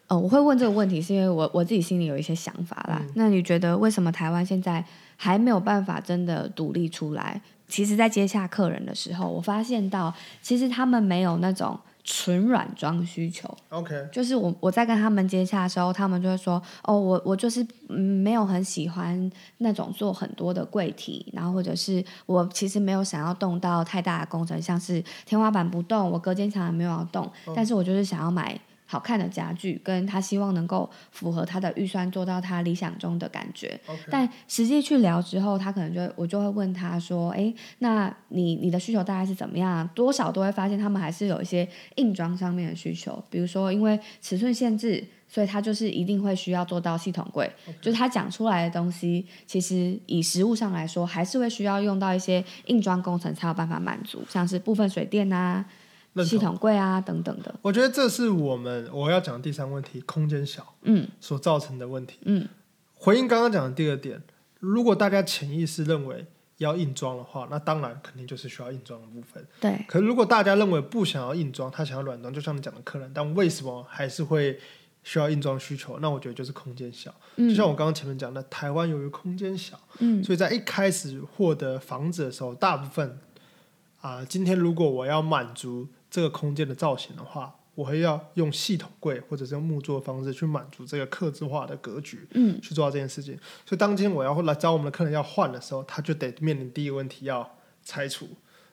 [0.08, 3.00] 呃，我会问这个问题，是因为我我自己心里有一些想法啦。
[3.02, 4.84] 嗯那你觉得为什么台湾现在
[5.16, 7.42] 还没有办法真的独立出来？
[7.68, 11.80] 其实，在接下客人的时候，我发现到其实他们没有那种
[12.14, 13.50] 纯软装需求。
[13.70, 28.60] OK，就是我我在跟他们接洽的时候，他们就会说：“哦，我我就是嗯没有很喜欢那种做很多的柜体，然后或者是我其实没有想要动到太大的工程，像是天花板不动，我隔间墙也没有要动，但是我就是想要买
[28.92, 33.80] 好看的家具，跟他希望能够符合他的预算，做到他理想中的感觉。
[34.10, 39.90] 但实际去聊之后，他可能就会我就会问他说：“诶，那你你的需求大概是怎么样？
[39.96, 47.50] 多少都会发现他们还是有一些硬装上面的需求，比如说因为尺寸限制，所以他就是一定会需要做到系统柜。
[47.80, 55.66] 就是他讲出来的东西，其实以实物上来说，还是会需要用到一些硬装工程才有办法满足，像是部分水电啊、
[56.26, 56.38] 系。
[56.38, 57.54] 统柜啊等等的。
[57.62, 62.20] 我觉得这是我们我要讲的第三个问题，空间小嗯所造成的问题。
[62.24, 62.48] 嗯，
[62.96, 64.22] 回应刚刚讲的第二点，
[64.60, 66.26] 如果大家潜意识认为
[66.58, 69.46] 要硬装的话，那当然肯定就是需要硬装的部分。
[69.60, 74.60] 对，可是如果大家认为不想要硬装，他想要软装，就像你讲的客人，但为什么还是会
[75.04, 75.98] 需要硬装需求？
[76.00, 77.14] 那我觉得就是空间小。
[77.38, 83.20] 嗯就像我刚刚前面讲的，台湾由于空间小，嗯所以在一开始获得房子的时候，大部分
[84.02, 92.28] 啊、今天如果我要满足这个空间的造型的话，我会要用系统柜或者是用木做的方式去满足这个刻字化的格局。
[92.34, 93.34] 嗯去做到这件事情。
[93.66, 97.50] 所以当今天我要来找我们的客人要换的时候，他就得面临第一个问题要
[97.84, 98.28] 拆除，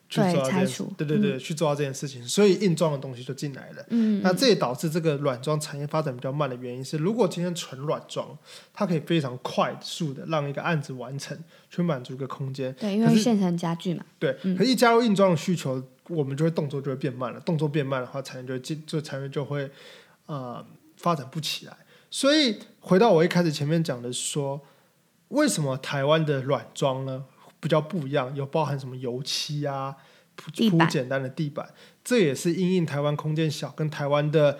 [0.09, 2.21] 去对做到这件事拆除对对对，去做到这件事情。
[2.27, 3.85] 所以硬装的东西就进来了。
[3.87, 8.37] 嗯，那这也导致这个软装产业发展比较慢的原因是，如果今天纯软装，
[8.73, 11.37] 它可以非常快速的让一个案子完成，
[11.69, 12.73] 去满足一个空间。
[12.73, 14.03] 对，因为现成家具嘛。
[14.19, 17.39] 对，嗯可是一加入硬装的需求，我们就会动作就会变慢了。
[17.39, 19.69] 动作变慢的话，产业就会进，就产业就会
[20.25, 20.65] 呃
[20.97, 21.77] 发展不起来。
[22.09, 24.59] 所以回到我一开始前面讲的说，
[25.29, 27.23] 为什么台湾的软装呢
[27.59, 28.35] 比较不一样？
[28.35, 29.95] 有包含什么油漆啊，
[30.35, 34.59] 铺铺简单的地板，这也是因应台湾空间小，跟台湾的。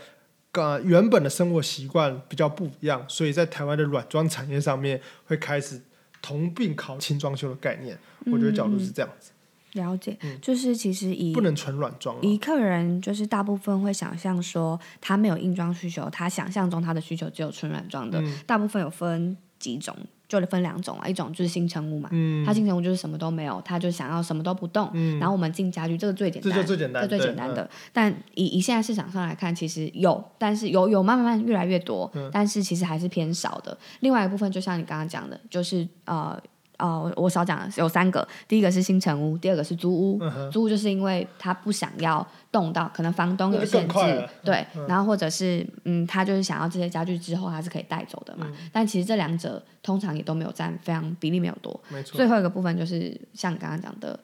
[0.54, 5.80] 呃，原本的生活习惯比较不一样，所以在台湾的软装产业上面会开始
[6.24, 7.98] 同并考轻装修的概念。
[8.26, 9.32] 我觉得角度是这样子。
[9.74, 19.96] 了解，嗯就是其实以不能纯软装客人就是大部分会想象说他没有硬装需求，他想象中他的需求只有纯软装的，嗯大部分有分几种，
[20.28, 27.70] 就分两种啊，一种就是新成屋嘛，嗯他新成屋就是什么都没有，他就想要什么都不动，然后我们进家具，这个最简单这单，就最简单，这最简单的。
[27.94, 33.78] 但以以现在市场上来看，其实有，但是有有慢慢慢越来越多，嗯但是其实还是偏少的。
[34.00, 36.42] 另外一部分，就像你刚刚讲的，就是呃。
[36.80, 38.28] 呃，我我少讲了，有三个。
[38.48, 40.18] 第一个是新城屋，第二个是租屋。
[40.22, 48.48] 嗯租屋就是因为他不想要动到，可能房东有限制，对，嗯然后或者是嗯，他就是想要这些家具之后他是可以带走的嘛。
[48.50, 51.78] 嗯但其实这两者通常也都没有占非常比例没有多。
[51.90, 52.26] 没最。
[52.26, 54.18] 后一个部分就是像你刚刚讲的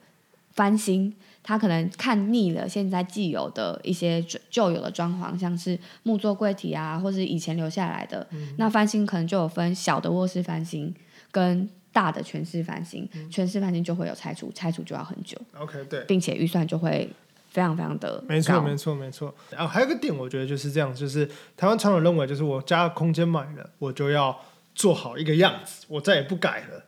[0.54, 1.13] 翻新，
[1.44, 8.26] 他可能看腻了现在既有的一些旧旧有的装潢，像是木作柜体啊，或是以前留下来的。
[8.32, 10.94] 嗯那翻新可能就有分小的卧室翻新
[11.32, 17.10] 跟大的全市翻新，嗯全市翻新就会有拆除，拆除就要很久，OK，对，并且预算就会
[17.49, 19.34] 非常非常的没错，没错，没错。
[19.49, 24.38] 然后还有一个点，我觉得就是这样，就是台湾传统认为，就是我家空间买了，我就要
[24.75, 26.84] 做好一个样子，我再也不改了。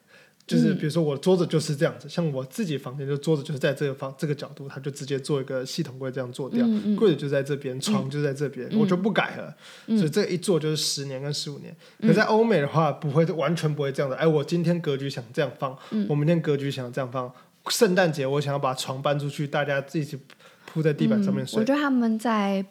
[0.48, 9.54] 就是嗯比如说我的桌子就是这样子，像我自己房间就桌子就是在这个方这个角度，它就直接做一个系统柜这样做掉，嗯嗯柜子就在这边，床就在这边，嗯我就不改了。
[9.88, 11.76] 嗯所以这一做就是十年跟十五年。
[12.02, 14.16] 可在欧美的话，不会完全不会这样的。
[14.16, 17.30] 哎，我今天格局想这样放，嗯我明天格局想这样放。
[17.70, 20.18] 圣诞节我想要把床搬出去，大家自己
[20.66, 21.60] 铺在地板上面睡嗯。
[21.60, 21.66] 我。
[21.66, 22.66] 觉得他们在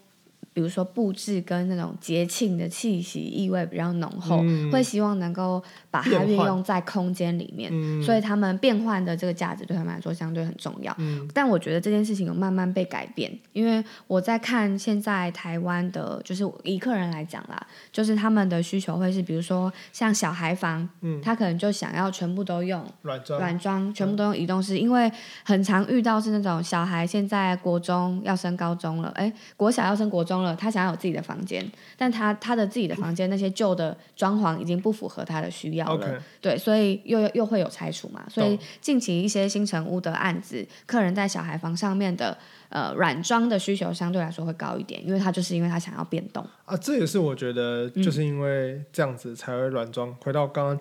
[0.56, 4.72] 比如说布置跟那种节庆的气息意味比较浓厚，嗯。
[4.72, 10.94] 会希望能够把它运用在空间里面，嗯所以他们变换的这个价值对他们来说相对很重要。
[10.96, 11.28] 嗯。
[11.34, 21.20] 但我觉得这件事情有慢慢被改变，因为我在看现在台湾的，就是以客人来讲啦，就是他们的需求会是，比如说像小孩房，嗯。
[21.20, 25.12] 他可能就想要全部都用软装，软装，全部都用移动式，因为
[25.44, 31.64] 很常遇到是那种小孩现在国中要升高中了，哎，国小要升国中了，他想要有自己的房间，
[31.96, 36.22] 但他他的自己的房间那些旧的装潢已经不符合他的需要了。
[36.40, 42.36] 对，所以又又会有拆除嘛，所以近期一些新城屋的案子，客人在小孩房上面的
[42.68, 46.46] 呃软装的需求相对来说会高一点，因为他就是因为他想要变动。
[46.64, 50.14] 啊，这也是我觉得，嗯就是因为这样子才会软装。
[50.16, 50.78] 回到刚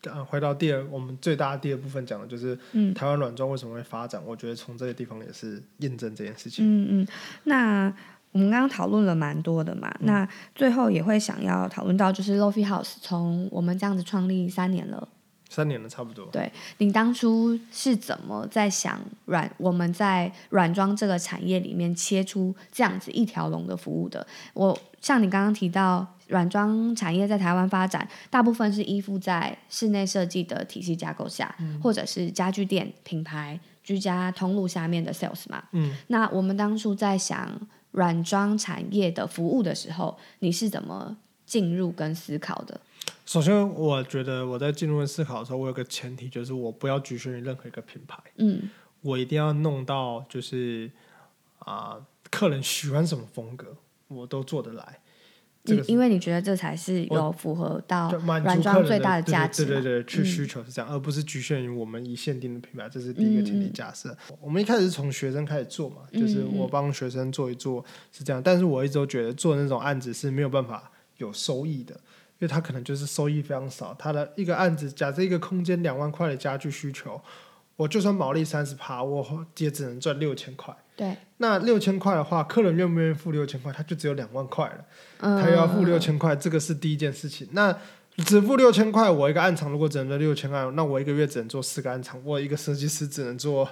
[0.00, 4.22] 刚，呃，回到第二，我们最大的第二部分讲的就是，嗯台湾软装为什么会发展？
[4.24, 6.64] 我觉得从这个地方也是验证这件事情。
[6.64, 7.08] 嗯嗯，
[7.44, 7.92] 那
[8.34, 15.08] 我们刚刚讨论了蛮多的嘛，那最后也会想要讨论到，就是 Lofi House 从我们这样子创立三年了，
[15.48, 16.26] 三年了，差不多。
[16.32, 24.26] 对你当初是怎么在想软我们在软装这个产业里面切出这样子一条龙的服务的？
[24.52, 26.06] 我像你刚刚提到。
[26.28, 35.62] 软装产业在台湾发展，大部分是依附在室内设计的体系架构下，或者是家具店品牌、居家通路下面的 sales 嘛。
[35.72, 37.54] 嗯，那我们当初在想
[37.94, 41.16] 软装产业的服务的时候，你是怎么
[41.46, 42.80] 进入跟思考的？
[43.24, 48.68] 首先，我觉得我在进入思考的时候，我有个前提，就是我不要局限于任何一个品牌，嗯
[49.00, 50.90] 我一定要弄到就是
[51.58, 51.98] 啊、
[52.30, 53.76] 客人喜欢什么风格，
[54.08, 54.98] 我都做得来。
[55.64, 58.10] 这个因因为你觉得这才是有符合到
[58.42, 64.16] 软装最大的价值嘛对对对，去嗯需求是这样，而不是局限于我们以限定的品牌，这是第一个前提假设。
[64.40, 71.98] 我们一开始是从学生开始做嘛，就是我帮学生做一做是这样，但是我一直都觉得做那种案子是没有办法有收益的。
[72.40, 77.18] 因为他可能就是收益非常少，他的一个案子，假设一个空间两万块的家具需求，
[77.76, 80.76] 我就算毛利三十趴，我也只能赚六千块。
[80.96, 83.72] 对，那六千块的话，客人愿不愿意付六千块？
[83.72, 84.84] 他就只有两万块了。
[85.18, 87.48] 嗯，他又要付六千块，这个是第一件事情。
[87.52, 87.76] 那
[88.18, 93.68] 只付六千块，我一个暗场如果只能赚六千块，那我一个月只能做四个暗场，我一个设计师只能做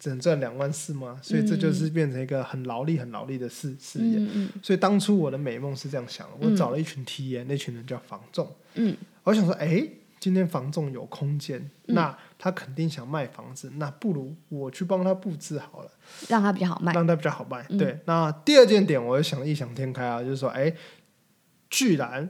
[0.00, 1.16] 只能赚两万四吗？
[1.22, 4.18] 所以这就是变成一个很劳力、很劳力的事事业。
[4.60, 9.86] 所以当初我的美梦是这样想的，我嗯找了一群 T 耶，那群人叫房仲，嗯我想说，哎，
[10.24, 15.90] 今天房仲有空间，嗯那他肯定想卖房子，那不如我去帮他布置好了。
[16.30, 16.94] 让他比较好卖。
[16.94, 17.66] 让他比较好卖。
[17.68, 20.74] 嗯对，那第二件点，我就想异想天开啊，就是说，哎，
[21.68, 22.26] 居然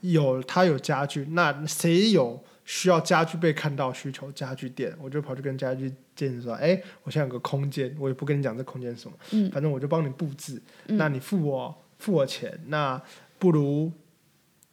[0.00, 4.32] 有他有家具，那谁有需要家具被看到需求？
[4.32, 13.00] 家具店，我就跑去跟家具店说，哎，我现在有个空间，我也不跟你讲这空间是什么，嗯反正我就帮你布置，嗯那你付我付我钱，那
[13.38, 13.92] 不如。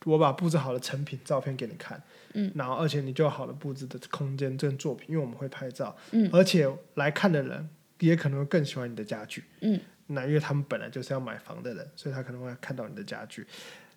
[0.05, 2.01] 我把布置好的成品照片给你看，
[2.33, 6.29] 嗯，然后而且你就有好的布置的空间这件作品，因为我们会拍照，嗯。
[6.33, 9.79] 而且来看的人也可能会更喜欢你的家具，嗯。
[10.07, 13.45] 那因为他们本来就是要买房的人，所以他可能会看到你的家具。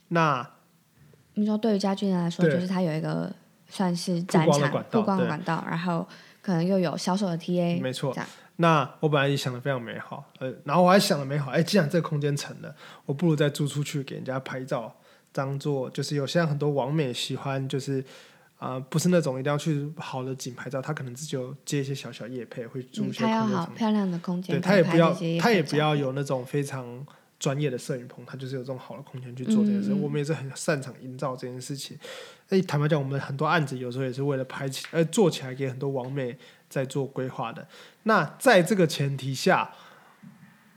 [0.09, 0.49] 那
[1.35, 3.33] 你说对于家具人来说，就是他有一个
[3.69, 6.07] 算是展场曝光的管道然后
[6.41, 8.15] 可能又有销售的 TA，没错。
[8.57, 12.73] 那我本来也想的非常美好，呃，然后我还想的美好，哎，既然这个空间成了，
[13.07, 14.95] 我不如再租出去给人家拍照，
[15.35, 18.03] 当做就是有现在很多网美喜欢就是。
[18.57, 27.07] 啊、不是那种一定要去好的景拍照，他可能自己有接一些小小夜配，会租嗯，一些好漂亮的空间，对他也不要他也不要有那种非常
[27.39, 29.93] 专业的摄影棚，他就是有这种好的空间去做这件事。
[29.93, 31.99] 我们也是很擅长营造这件事情。
[32.49, 36.35] 哎，坦白讲，我们很多案子有时候也是为了拍起，呃，做起来给很多网美
[36.71, 37.69] 在做规划的。
[38.05, 39.71] 那在这个前提下，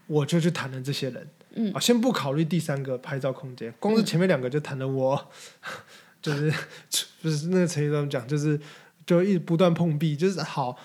[0.08, 1.26] 我就去谈了这些人。
[1.58, 5.20] 嗯啊，先不考虑第三个拍照空间，光是前面两个就谈的我，
[6.22, 6.54] 就是
[7.22, 8.60] 就是那个陈毅他们讲，就是
[9.06, 10.78] 就一直不断碰壁，就是好。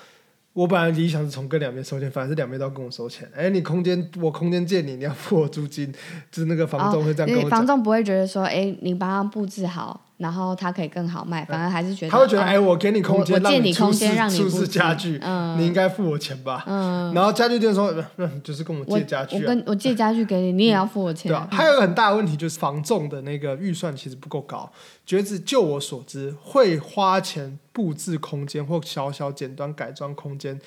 [0.54, 3.26] 我本来理想是从跟两边收钱，反而是两边都要跟我收钱。
[3.34, 5.90] 哎，你空间我空间借你，你要付我租金，
[6.30, 7.48] 就是那个房东会这样跟我讲。
[7.48, 16.64] 哦房东不会觉得说，哎，你帮他布置好，然后他可以更好卖，反而还是觉得他会觉得，哦哎，我给你空间，我我借你空间让你出示布置家具，嗯你应该付我钱吧？
[16.66, 19.40] 嗯，然后家具店说，呃那你就是跟我我借家具、啊。
[19.42, 24.70] 我跟我借家具给你，你也要付我钱对啊，还有一个很大的问题就是房仲的那个预算其实不够高。
[25.04, 30.60] 觉子就我所知，会花钱布置空间或小小简单改装空间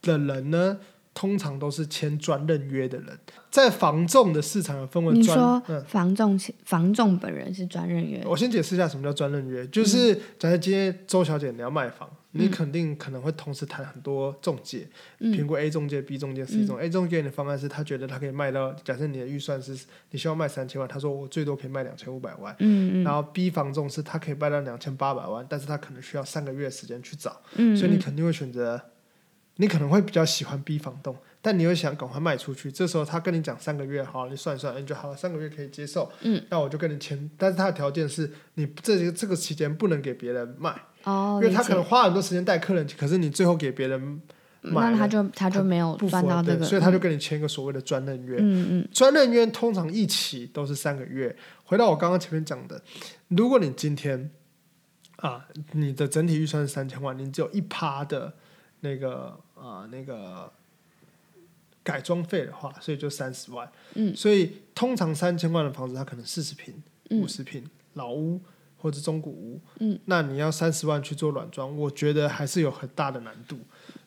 [0.00, 0.78] 的人呢，
[1.14, 3.18] 通常都是签专任约的人。
[3.50, 14.88] 在房仲的市场有分为专，你说嗯，房仲房仲本人是专任约，我先解释一下什么叫专任约，嗯就是假设今天周小姐你要卖房，你肯定可能会同时谈很多中介，
[15.18, 16.86] 嗯评估 A 中介、B 中介、C 中介。
[16.86, 19.78] A 中介给你的方案是他觉得他可以卖到，假设你的预算是
[20.12, 22.56] 你希望卖三千万，他说我最多可以卖两千五百万。
[22.60, 28.80] 嗯嗯然后 B 房仲是他可以卖到两千八百万，但是他可能需要三个月的时间去找，嗯，嗯所以你肯定会选择，
[29.56, 32.72] 你可能会比较喜欢 B 房东，但你又想赶快卖出去。
[32.72, 40.74] 这时候他跟你讲三个月，好，你算一算，你就好了，三个月可以接受，嗯，那我就跟你签，但是他的条件是你这个这个期间不能给别人卖，
[41.04, 44.20] 哦，因为他可能花很多时间带客人，可是你最后给别人
[44.62, 48.36] 买了那他就他就没有赚到这个，所以他就跟你签一个所谓的专任约。
[48.38, 51.36] 嗯嗯专任约通常一起都是三个月。
[51.64, 52.82] 回到我刚刚前面讲的，
[53.28, 54.30] 如果你今天
[55.16, 58.34] 啊，你的整体预算是三千万，你只有一趴的
[58.82, 60.52] 那个啊那个
[61.82, 63.68] 改装费的话，所以就三十万。
[63.94, 66.74] 嗯，所以通常三千万的房子，它可能四十平、
[67.10, 67.64] 嗯五十平
[67.94, 68.40] 老屋
[68.76, 69.60] 或者中古屋。
[69.80, 73.58] 嗯，那你要三十万去做软装，我觉得还是有很大的难度。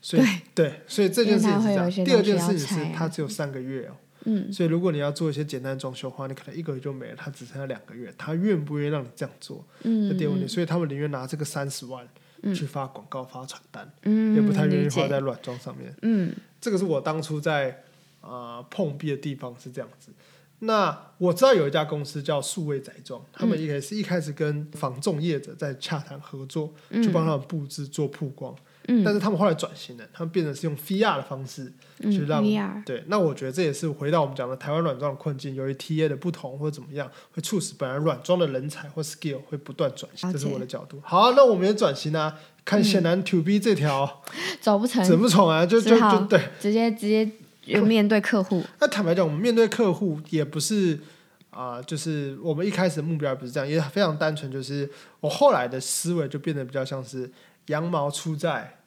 [0.01, 0.23] 所以
[0.53, 1.91] 对，所以这件事情是这样。
[1.91, 3.95] 第二件事情是它只有三个月哦。
[4.27, 9.63] 嗯所以如果你要做一些简单的装修的话，你可能一个月就没了，它只剩下两个月，他愿不愿意让你这样做？
[9.83, 12.07] 嗯，这第二问题，嗯所以他们宁愿拿这个三十万
[12.53, 15.95] 去发广告、发传单，嗯，也不太愿意花在软装上面。
[16.01, 17.83] 嗯这个是我当初在
[18.21, 20.11] 呃碰壁的地方是这样子。
[20.59, 28.55] 那我知道有一家公司叫数位宅装，他们也是一开始跟房仲业者在洽谈合作，嗯去帮他们布置做曝光。
[28.87, 40.99] 嗯但是他们后来转型了，他们变成是用 VR 的方式嗯去让，VR 对，那我觉得这也是回到我们讲的台湾软装的困境，由于 TA 的不同或者怎么样，会促使本来软装的人才或 skill 会不断转型，这是我的角度。
[41.03, 44.21] 好，那我们也转型啊，看显然 to B 这条
[44.61, 46.39] 走不成，怎么从啊，就就就对。
[46.59, 47.29] 直接直接
[47.65, 48.63] 就面对客户。
[48.79, 50.99] 那坦白讲，我们面对客户也不是
[51.49, 54.89] 啊、就是我们一开始的目标也不是这样，也非常单纯，就是
[55.21, 57.31] 我后来的思维就变得比较像是
[57.67, 58.79] 羊毛出在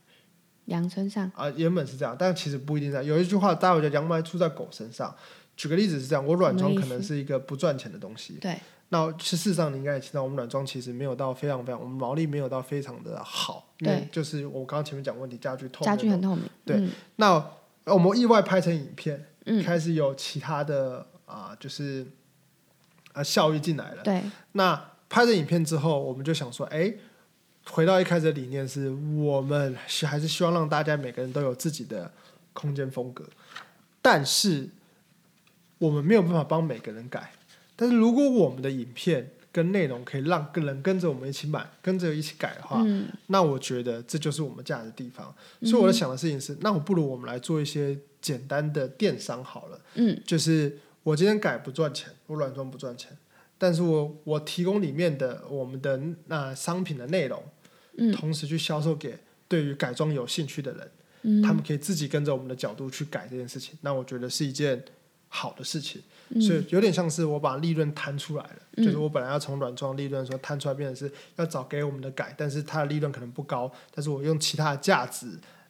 [0.67, 3.05] 羊身上，啊、原本是这样，但其实不一定这样。
[3.05, 5.15] 有一句话，大家会觉得羊毛出在狗身上。
[5.57, 8.57] 举个例子是这样，我软装可能是一个不赚钱的东西，对，
[8.91, 16.45] 那事实上你应该也知道，我们软装其实没有到非常非常，我们毛利没有到非常的好，因为对就是我刚刚前面讲问题，家具透家具很透明。
[16.65, 17.45] 对嗯那
[17.85, 22.07] 呃我们意外拍成影片，嗯开始有其他的啊、就是
[23.13, 24.03] 啊效益进来了。
[24.05, 24.23] 对，
[24.53, 26.95] 那拍成影片之后，我们就想说，哎，
[27.71, 32.11] 回到一开始的理念是，我们是还是希望让大家每个人都有自己的
[32.53, 33.25] 空间风格，
[34.03, 34.69] 但是
[35.79, 37.33] 我们没有办法帮每个人改。
[37.77, 45.33] 但是如果我们的影片跟内容可以让个人跟着我们一起买，跟着一起改的话，嗯那我觉得这就是我们价值的地方。
[45.63, 49.81] 所以我在想的事情是，那我不如我们来做一些简单的电商好了。
[49.95, 53.17] 嗯，就是我今天改不赚钱，我软装不赚钱，
[53.57, 57.43] 但是我我提供里面的我们的那、商品的内容，
[57.99, 60.91] 嗯同时去销售给对于改装有兴趣的人，
[61.23, 63.77] 嗯他们可以自己跟着我们的角度去改这件事情。
[63.83, 64.83] 那我觉得是一件
[65.29, 66.01] 好的事情。
[66.31, 75.27] 嗯所以有点像是我把利润摊出来了，嗯就是我本来要从软装利润说摊出来，变成是要找给我们的改，但是它的利润可能不高，但是我用其他的价值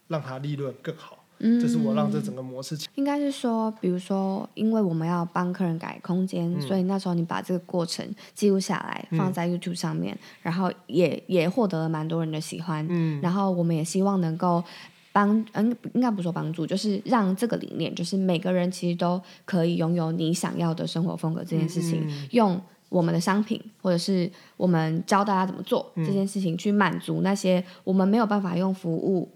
[0.09, 2.77] 让它利润更好，嗯这是我让这整个模式。
[2.95, 6.61] 应该是说，比如说，因为我们要帮客人改空间，嗯。
[6.61, 12.85] 所以那时候你把这个过程记录下来，放在 YouTube 上面，然后也也获得了蛮多人的喜欢。
[12.89, 14.63] 嗯，然后我们也希望能够
[15.11, 29.29] 帮，嗯，应该不说帮助，就是让这个理念，就是每个人其实都可以拥有你想要的生活风格这件事情，嗯用我们的商品或者是我们教大家怎么做、嗯这件事情，去满足那些我们没有办法用服务，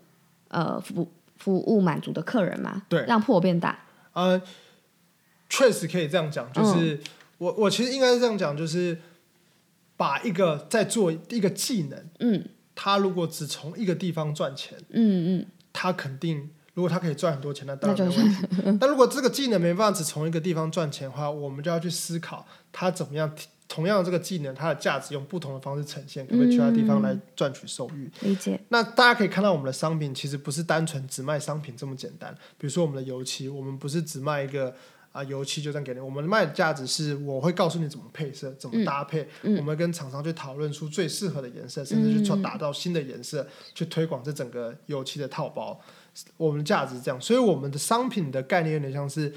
[0.48, 1.08] 呃，服
[1.44, 3.04] 服务满足的客人嘛，对。
[3.06, 3.78] 让破变大。
[4.14, 4.42] 呃，
[5.50, 7.00] 确实可以这样讲，嗯就是、
[7.38, 9.00] 我我其实应该是这样讲，就是
[9.98, 12.46] 把一个在做一个技能，嗯。
[12.76, 18.78] 他如果只从一个地方赚钱，嗯嗯，他肯定如果他可以赚很多钱，那当然没问题。
[18.80, 23.32] 但如果这个技能没办法只从一个地方赚钱的话，我们就要去思考他怎么样
[23.68, 28.10] 同样的这个技能，它的价值用不同的方式呈现，可不可以其他地方来赚取收益？
[28.22, 28.60] 理解。
[28.70, 32.34] 那大家可以看到，我们的商品其实不是单纯只卖商品这么简单。
[32.58, 34.74] 比如说我们的油漆，我们不是只卖一个
[35.12, 45.80] 啊、油漆就这样给你，我们卖的价值是我会告诉你怎么配色、怎么搭配，嗯我们跟厂商去讨论出最适合的颜色，甚至去创打造新的颜色，去推广这整个油漆的套包。
[46.38, 49.34] 我们的价值是这样，所以我们的商品的概念有点像是。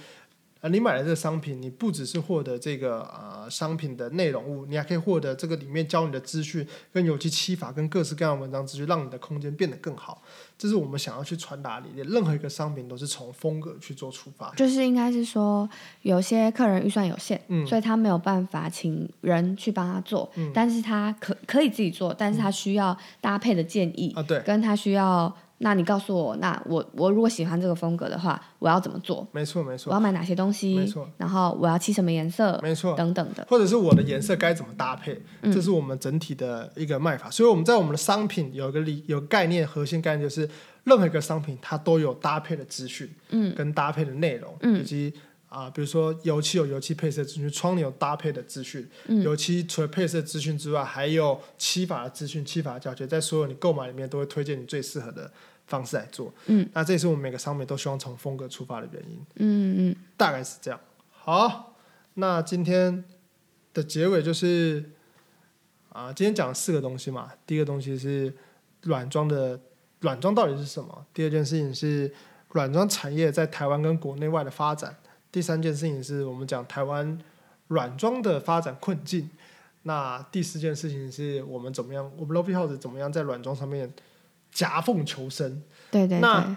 [0.62, 10.22] 呃，你买了这个商品，你不只是获得这个呃商品的内容物，你还可以获得这个里面教你的资讯，跟有机漆法，跟各式各样的文章资讯，让你的空间变得更好。
[10.56, 12.08] 这是我们想要去传达的理念。
[12.08, 14.50] 任何一个商品都是从风格去做出发。
[14.54, 15.68] 就是应该是说，
[16.00, 29.26] 有些客人预算有限，嗯所以他没有办法请人去帮他做，嗯但是他可可以自己做，但是他需要搭配的建议，啊，对，跟他需要，那你告诉我，那我我如果喜欢这个风格的话，我要怎么做？
[29.32, 30.86] 没错，没错，我要买哪些东西没？
[30.86, 32.60] 错，然后我要漆什么颜色？
[32.62, 32.94] 没错。
[32.94, 33.46] 等等的。
[33.48, 37.30] 或者是我的颜色该怎么搭配，嗯这是我们整体的一个卖法。
[37.30, 40.48] 所以我们在我们的商品有一个理有概念，核心概念就是
[40.84, 45.14] 任何一个商品它都有搭配的资讯，嗯，跟搭配的内容，嗯以及
[45.48, 55.30] 啊、比如说油漆有油漆配色资讯，窗帘有搭配的资讯，嗯油漆除了配色资讯之外，还有漆法的资讯、漆法的教学，在所有你购买里面都会推荐你最适合的
[55.66, 56.34] 方式来做。
[56.46, 59.26] 嗯，那这也是我们每个商品都希望从风格出发的原因。
[59.36, 60.78] 嗯嗯大概是这样。
[61.10, 61.76] 好，
[62.14, 63.04] 那今天
[63.72, 64.90] 的结尾就是
[65.90, 67.32] 啊，今天讲了四个东西嘛。
[67.46, 68.34] 第一个东西是
[68.82, 69.58] 软装的
[70.00, 71.06] 软装到底是什么？
[71.14, 72.12] 第二件事情是
[72.50, 74.94] 软装产业在台湾跟国内外的发展。
[75.36, 77.18] 第三件事情是我们讲台湾
[77.68, 79.28] 软装的发展困境。
[79.82, 83.92] 那第四件事情是我们怎么样，我们 Lobby House 怎么样在软装上面
[84.50, 85.62] 夹缝求生。
[85.90, 86.56] 对对那，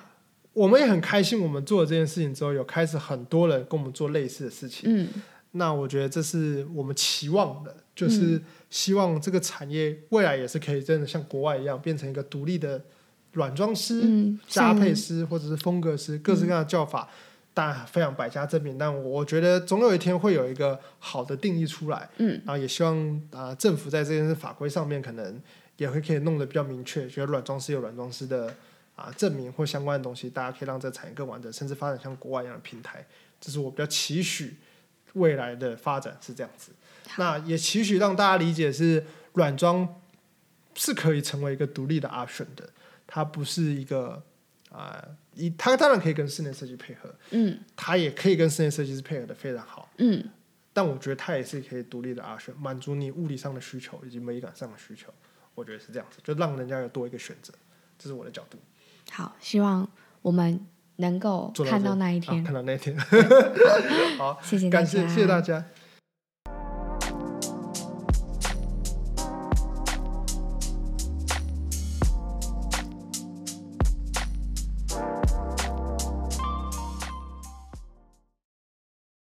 [0.53, 4.83] 我们也很开心，我们做了这件事情之后，有开始很多人跟我们做类似的事情。
[4.89, 5.09] 嗯
[5.51, 12.81] 那我觉得这是我们期望的，就是希望这个产业未来也是可以真的像国外一样，变成一个独立的
[13.33, 17.09] 软装师、嗯，搭配师或者是风格师，各式各样的叫法，当
[17.67, 18.77] 然非常百家争鸣。
[18.77, 22.09] 但我觉得总有一天会有一个好的定义出来。
[22.17, 22.97] 嗯，然后也希望
[23.31, 25.41] 啊、呃政府在这件事法规上面可能
[25.77, 28.53] 也会可以弄得比较明确，觉得软装师有软装师的
[28.95, 33.05] 啊证明或相关的东西，大家可以让这个产业更完整，甚至发展像国外一样的平台。
[33.41, 34.57] 这是我比较期许
[35.13, 36.71] 未来的发展是这样子。
[37.17, 40.01] 那也期许让大家理解是软装
[40.75, 42.69] 是可以成为一个独立的 option 的，
[43.07, 44.21] 它不是一个
[44.69, 45.03] 啊，
[45.39, 49.89] 一、他当然可以跟室内设计配合，嗯他也可以跟室内设计师配合的非常好。
[49.97, 50.23] 嗯，
[50.73, 55.13] 但我觉得他也是可以独立的 option，满足你物理上的需求以及美感上的需求。
[55.55, 57.53] 我觉得是这样子，就让人家有多一个选择，
[57.97, 58.57] 这是我的角度。
[59.11, 59.89] 好，希望
[60.21, 60.59] 我们
[60.97, 62.41] 能够看到那一天。
[62.41, 62.97] 啊 看到那一天。
[64.17, 65.65] 好，谢谢，感谢谢谢大家。